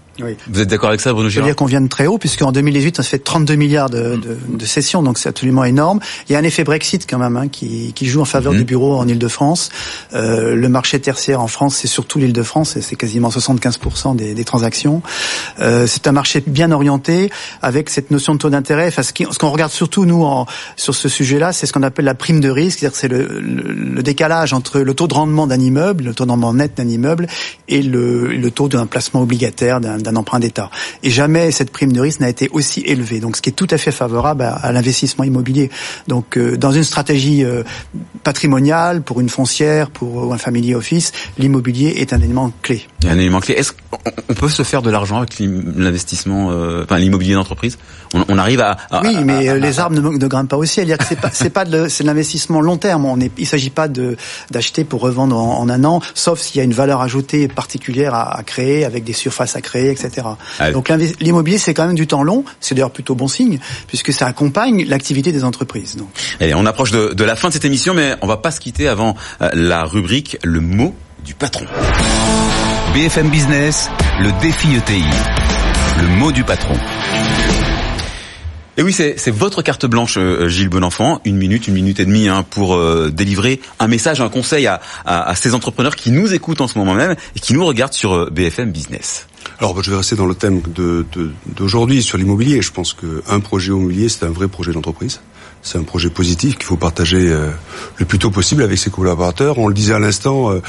Vous 0.49 0.61
êtes 0.61 0.69
d'accord 0.69 0.89
avec 0.89 1.01
ça, 1.01 1.13
Bruno 1.13 1.29
Girard 1.29 1.45
Je 1.45 1.49
veux 1.49 1.53
dire 1.53 1.55
qu'on 1.55 1.65
vient 1.65 1.81
de 1.81 1.87
très 1.87 2.07
haut, 2.07 2.17
puisqu'en 2.17 2.51
2018, 2.51 2.99
on 2.99 3.03
se 3.03 3.09
fait 3.09 3.19
32 3.19 3.55
milliards 3.55 3.89
de, 3.89 4.15
de, 4.15 4.37
de 4.47 4.65
sessions, 4.65 5.03
donc 5.03 5.17
c'est 5.17 5.29
absolument 5.29 5.63
énorme. 5.63 5.99
Il 6.27 6.33
y 6.33 6.35
a 6.35 6.39
un 6.39 6.43
effet 6.43 6.63
Brexit 6.63 7.07
quand 7.09 7.17
même 7.17 7.37
hein, 7.37 7.47
qui, 7.47 7.93
qui, 7.93 8.07
joue 8.07 8.21
en 8.21 8.25
faveur 8.25 8.53
du 8.53 8.59
mhm. 8.59 8.65
bureau 8.65 8.97
en 8.97 9.07
Ile-de-France. 9.07 9.69
Euh, 10.13 10.55
le 10.55 10.69
marché 10.69 10.99
tertiaire 10.99 11.41
en 11.41 11.47
France, 11.47 11.75
c'est 11.75 11.87
surtout 11.87 12.19
l'Île-de-France, 12.19 12.77
et 12.77 12.81
c'est 12.81 12.95
quasiment 12.95 13.29
75% 13.29 14.15
des, 14.15 14.33
des, 14.33 14.43
transactions. 14.43 15.01
Euh, 15.59 15.87
c'est 15.87 16.07
un 16.07 16.11
marché 16.11 16.43
bien 16.45 16.71
orienté, 16.71 17.31
avec 17.61 17.89
cette 17.89 18.11
notion 18.11 18.33
de 18.33 18.39
taux 18.39 18.49
d'intérêt. 18.49 18.87
Enfin, 18.87 19.03
ce 19.03 19.37
qu'on 19.37 19.49
regarde 19.49 19.71
surtout, 19.71 20.05
nous, 20.05 20.23
en, 20.23 20.45
sur 20.75 20.95
ce 20.95 21.09
sujet-là, 21.09 21.53
c'est 21.53 21.65
ce 21.65 21.73
qu'on 21.73 21.83
appelle 21.83 22.05
la 22.05 22.15
prime 22.15 22.39
de 22.39 22.49
risque, 22.49 22.79
c'est-à-dire 22.79 22.97
c'est 22.97 23.07
le, 23.07 23.39
le, 23.39 24.03
décalage 24.03 24.53
entre 24.53 24.79
le 24.79 24.93
taux 24.93 25.07
de 25.07 25.13
rendement 25.13 25.47
d'un 25.47 25.59
immeuble, 25.59 26.05
le 26.05 26.13
taux 26.13 26.25
de 26.25 26.31
rendement 26.31 26.53
net 26.53 26.73
d'un 26.77 26.87
immeuble, 26.87 27.27
et 27.67 27.81
le, 27.81 28.27
le 28.27 28.51
taux 28.51 28.67
d'un 28.67 28.85
placement 28.85 29.21
obligataire 29.21 29.79
d'un 29.79 30.10
d'un 30.11 30.17
emprunt 30.17 30.39
d'État. 30.39 30.69
Et 31.03 31.09
jamais 31.09 31.51
cette 31.51 31.71
prime 31.71 31.91
de 31.91 31.99
risque 31.99 32.19
n'a 32.19 32.29
été 32.29 32.49
aussi 32.51 32.81
élevée. 32.81 33.19
Donc, 33.19 33.37
ce 33.37 33.41
qui 33.41 33.49
est 33.49 33.53
tout 33.53 33.67
à 33.69 33.77
fait 33.77 33.91
favorable 33.91 34.43
à, 34.43 34.71
l'investissement 34.71 35.23
immobilier. 35.23 35.69
Donc, 36.07 36.37
euh, 36.37 36.57
dans 36.57 36.71
une 36.71 36.83
stratégie 36.83 37.43
euh, 37.43 37.63
patrimoniale, 38.23 39.01
pour 39.01 39.21
une 39.21 39.29
foncière, 39.29 39.89
pour 39.89 40.33
un 40.33 40.37
family 40.37 40.75
office, 40.75 41.11
l'immobilier 41.37 41.95
est 41.97 42.13
un 42.13 42.21
élément 42.21 42.51
clé. 42.61 42.87
Un 43.05 43.17
élément 43.17 43.39
clé. 43.39 43.55
Est-ce 43.55 43.73
qu'on 43.73 44.33
peut 44.33 44.49
se 44.49 44.63
faire 44.63 44.81
de 44.81 44.89
l'argent 44.89 45.17
avec 45.17 45.39
l'investissement, 45.39 46.51
euh, 46.51 46.83
enfin 46.83 46.97
l'immobilier 46.97 47.33
d'entreprise? 47.33 47.77
On, 48.13 48.37
arrive 48.37 48.59
à, 48.59 48.75
Oui, 49.03 49.15
mais 49.23 49.57
les 49.57 49.79
arbres 49.79 49.95
ne, 49.95 50.01
ne, 50.01 50.27
grimpent 50.27 50.49
pas 50.49 50.57
au 50.57 50.65
ciel. 50.65 50.97
C'est 51.07 51.17
pas, 51.17 51.29
c'est 51.31 51.49
pas 51.49 51.63
de, 51.63 51.87
c'est 51.87 52.03
de 52.03 52.07
l'investissement 52.09 52.59
long 52.59 52.75
terme. 52.75 53.05
On 53.05 53.19
est, 53.21 53.31
il 53.37 53.47
s'agit 53.47 53.69
pas 53.69 53.87
de 53.87 54.17
d'acheter 54.49 54.83
pour 54.83 54.99
revendre 54.99 55.37
en, 55.37 55.69
un 55.69 55.83
an, 55.85 56.01
sauf 56.13 56.39
s'il 56.39 56.57
y 56.57 56.59
a 56.59 56.63
une 56.63 56.73
valeur 56.73 57.01
ajoutée 57.01 57.47
particulière 57.47 58.13
à 58.13 58.41
créer, 58.43 58.83
avec 58.83 59.05
des 59.05 59.13
surfaces 59.13 59.55
à 59.55 59.61
créer, 59.61 59.90
etc. 59.91 60.27
Donc 60.73 60.89
l'immobilier, 61.19 61.57
c'est 61.57 61.73
quand 61.73 61.85
même 61.85 61.95
du 61.95 62.07
temps 62.07 62.23
long. 62.23 62.43
C'est 62.59 62.75
d'ailleurs 62.75 62.91
plutôt 62.91 63.15
bon 63.15 63.27
signe, 63.27 63.59
puisque 63.87 64.13
ça 64.13 64.27
accompagne 64.27 64.85
l'activité 64.85 65.31
des 65.31 65.43
entreprises. 65.43 65.95
Donc. 65.95 66.09
Allez, 66.39 66.53
on 66.53 66.65
approche 66.65 66.91
de, 66.91 67.13
de, 67.13 67.23
la 67.23 67.35
fin 67.35 67.49
de 67.49 67.53
cette 67.53 67.65
émission, 67.65 67.93
mais 67.93 68.15
on 68.21 68.27
va 68.27 68.37
pas 68.37 68.51
se 68.51 68.59
quitter 68.59 68.87
avant 68.87 69.15
euh, 69.41 69.49
la 69.53 69.83
rubrique 69.83 70.37
Le 70.43 70.59
mot 70.61 70.95
du 71.23 71.33
patron. 71.33 71.65
BFM 72.93 73.29
Business, 73.29 73.89
le 74.19 74.31
défi 74.41 74.75
ETI. 74.75 75.03
Le 76.01 76.07
mot 76.19 76.31
du 76.31 76.43
patron. 76.43 76.75
Et 78.77 78.83
oui, 78.83 78.93
c'est 78.93 79.31
votre 79.31 79.61
carte 79.61 79.85
blanche, 79.85 80.15
euh, 80.17 80.47
Gilles 80.47 80.69
Bonenfant, 80.69 81.21
une 81.25 81.35
minute, 81.35 81.67
une 81.67 81.73
minute 81.73 81.99
et 81.99 82.05
demie 82.05 82.29
hein, 82.29 82.43
pour 82.49 82.75
euh, 82.75 83.11
délivrer 83.11 83.59
un 83.79 83.87
message, 83.87 84.21
un 84.21 84.29
conseil 84.29 84.65
à, 84.65 84.81
à, 85.05 85.29
à, 85.29 85.35
ces 85.35 85.53
entrepreneurs 85.53 85.95
qui 85.95 86.09
nous 86.09 86.33
écoutent 86.33 86.61
en 86.61 86.67
ce 86.67 86.77
moment 86.77 86.93
même 86.93 87.15
et 87.35 87.39
qui 87.39 87.53
nous 87.53 87.65
regardent 87.65 87.93
sur 87.93 88.31
BFM 88.31 88.71
Business. 88.71 89.27
Alors, 89.59 89.81
je 89.81 89.91
vais 89.91 89.97
rester 89.97 90.15
dans 90.15 90.25
le 90.25 90.35
thème 90.35 90.61
d'aujourd'hui 91.45 91.97
de, 91.97 92.01
sur 92.01 92.17
l'immobilier. 92.17 92.61
Je 92.61 92.71
pense 92.71 92.93
qu'un 92.93 93.39
projet 93.39 93.71
immobilier, 93.71 94.09
c'est 94.09 94.25
un 94.25 94.31
vrai 94.31 94.47
projet 94.47 94.71
d'entreprise. 94.71 95.21
C'est 95.61 95.77
un 95.77 95.83
projet 95.83 96.09
positif 96.09 96.55
qu'il 96.55 96.65
faut 96.65 96.77
partager 96.77 97.29
euh, 97.29 97.51
le 97.97 98.05
plus 98.05 98.17
tôt 98.17 98.31
possible 98.31 98.63
avec 98.63 98.77
ses 98.77 98.89
collaborateurs. 98.89 99.59
On 99.59 99.67
le 99.67 99.73
disait 99.73 99.93
à 99.93 99.99
l'instant, 99.99 100.51
euh, 100.51 100.61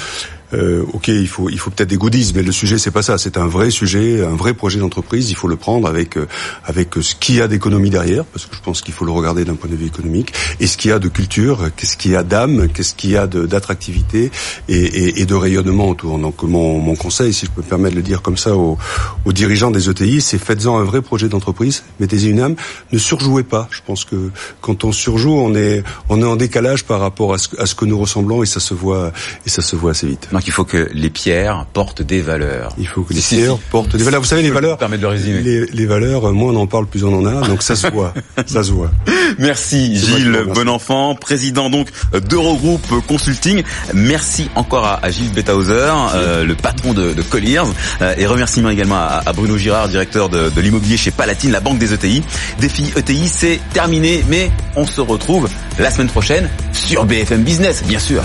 euh, 0.54 0.84
ok, 0.92 1.08
il 1.08 1.28
faut 1.28 1.48
il 1.48 1.58
faut 1.58 1.70
peut-être 1.70 1.88
des 1.88 1.96
goodies, 1.96 2.32
mais 2.34 2.42
le 2.42 2.52
sujet 2.52 2.78
c'est 2.78 2.90
pas 2.90 3.02
ça. 3.02 3.18
C'est 3.18 3.36
un 3.36 3.46
vrai 3.46 3.70
sujet, 3.70 4.24
un 4.24 4.36
vrai 4.36 4.54
projet 4.54 4.78
d'entreprise. 4.78 5.30
Il 5.30 5.34
faut 5.34 5.48
le 5.48 5.56
prendre 5.56 5.88
avec 5.88 6.16
euh, 6.16 6.26
avec 6.64 6.94
ce 7.00 7.14
qu'il 7.14 7.36
y 7.36 7.40
a 7.40 7.48
d'économie 7.48 7.90
derrière, 7.90 8.24
parce 8.24 8.46
que 8.46 8.56
je 8.56 8.60
pense 8.60 8.82
qu'il 8.82 8.94
faut 8.94 9.04
le 9.04 9.12
regarder 9.12 9.44
d'un 9.44 9.54
point 9.54 9.70
de 9.70 9.76
vue 9.76 9.86
économique, 9.86 10.32
et 10.60 10.66
ce 10.66 10.76
qu'il 10.76 10.90
y 10.90 10.94
a 10.94 10.98
de 10.98 11.08
culture, 11.08 11.70
qu'est-ce 11.76 11.96
qu'il 11.96 12.12
y 12.12 12.16
a 12.16 12.22
d'âme, 12.22 12.68
qu'est-ce 12.68 12.94
qu'il 12.94 13.10
y 13.10 13.16
a 13.16 13.26
d'attractivité 13.26 14.30
et, 14.68 14.76
et, 14.76 15.20
et, 15.20 15.26
de 15.26 15.34
rayonnement 15.34 15.88
autour. 15.88 16.18
Donc 16.18 16.42
mon, 16.42 16.78
mon 16.78 16.96
conseil, 16.96 17.32
si 17.32 17.46
je 17.46 17.50
peux 17.50 17.62
me 17.62 17.66
permettre 17.66 17.94
de 17.94 18.00
le 18.00 18.02
dire 18.02 18.22
comme 18.22 18.36
ça 18.36 18.56
aux, 18.56 18.78
aux 19.24 19.32
dirigeants 19.32 19.70
des 19.70 19.88
ETI, 19.88 20.20
c'est 20.20 20.38
faites-en 20.38 20.78
un 20.78 20.84
vrai 20.84 21.02
projet 21.02 21.28
d'entreprise, 21.28 21.84
mettez-y 22.00 22.28
une 22.28 22.40
âme, 22.40 22.56
ne 22.92 22.98
surjouez 22.98 23.42
pas. 23.44 23.68
Je 23.70 23.80
pense 23.86 24.04
que 24.04 24.30
quand 24.60 24.84
on 24.84 24.92
surjoue, 24.92 25.32
on 25.34 25.54
est 25.54 25.82
on 26.08 26.20
est 26.20 26.26
en 26.26 26.36
décalage 26.36 26.84
par 26.84 27.00
rapport 27.00 27.32
à 27.32 27.38
ce, 27.38 27.48
à 27.58 27.66
ce 27.66 27.74
que 27.74 27.84
nous 27.84 27.98
ressemblons 27.98 28.42
et 28.42 28.46
ça 28.46 28.60
se 28.60 28.74
voit 28.74 29.12
et 29.46 29.48
ça 29.48 29.62
se 29.62 29.76
voit 29.76 29.92
assez 29.92 30.06
vite 30.06 30.28
Donc 30.42 30.48
il 30.48 30.52
faut 30.54 30.64
que 30.64 30.88
les 30.92 31.08
pierres 31.08 31.66
portent 31.72 32.02
des 32.02 32.20
valeurs. 32.20 32.74
Il 32.76 32.88
faut 32.88 33.02
que 33.02 33.14
les 33.14 33.20
pierres 33.20 33.58
portent 33.70 33.94
des 33.94 34.02
valeurs. 34.02 34.20
Vous 34.20 34.26
savez, 34.26 34.42
les 34.42 34.50
valeurs. 34.50 34.76
Permettre 34.76 35.02
de 35.02 35.06
résumer. 35.06 35.40
Les, 35.40 35.66
les, 35.66 35.86
valeurs, 35.86 36.32
moins 36.32 36.52
on 36.52 36.56
en 36.56 36.66
parle, 36.66 36.86
plus 36.86 37.04
on 37.04 37.14
en 37.16 37.24
a. 37.26 37.46
Donc 37.46 37.62
ça 37.62 37.76
se 37.76 37.86
voit. 37.86 38.12
ça 38.46 38.64
se 38.64 38.72
voit. 38.72 38.90
Merci 39.38 39.94
Gilles 39.94 40.46
Bonenfant, 40.52 41.14
président 41.14 41.70
donc 41.70 41.90
d'Eurogroupe 42.28 43.06
Consulting. 43.06 43.62
Merci 43.94 44.48
encore 44.56 44.84
à, 44.84 45.10
Gilles 45.12 45.30
Betthauser, 45.30 45.92
euh, 46.16 46.44
le 46.44 46.56
patron 46.56 46.92
de, 46.92 47.12
de 47.12 47.22
Colliers. 47.22 47.62
Euh, 48.00 48.12
et 48.18 48.26
remerciements 48.26 48.70
également 48.70 48.96
à, 48.96 49.22
à, 49.24 49.32
Bruno 49.32 49.56
Girard, 49.56 49.88
directeur 49.90 50.28
de, 50.28 50.50
de 50.50 50.60
l'immobilier 50.60 50.96
chez 50.96 51.12
Palatine, 51.12 51.52
la 51.52 51.60
banque 51.60 51.78
des 51.78 51.94
ETI. 51.94 52.24
Défi 52.58 52.92
ETI, 52.96 53.28
c'est 53.28 53.60
terminé, 53.72 54.24
mais 54.28 54.50
on 54.74 54.88
se 54.88 55.00
retrouve 55.00 55.48
la 55.78 55.92
semaine 55.92 56.08
prochaine 56.08 56.50
sur 56.72 57.04
BFM 57.04 57.44
Business, 57.44 57.84
bien 57.86 58.00
sûr. 58.00 58.24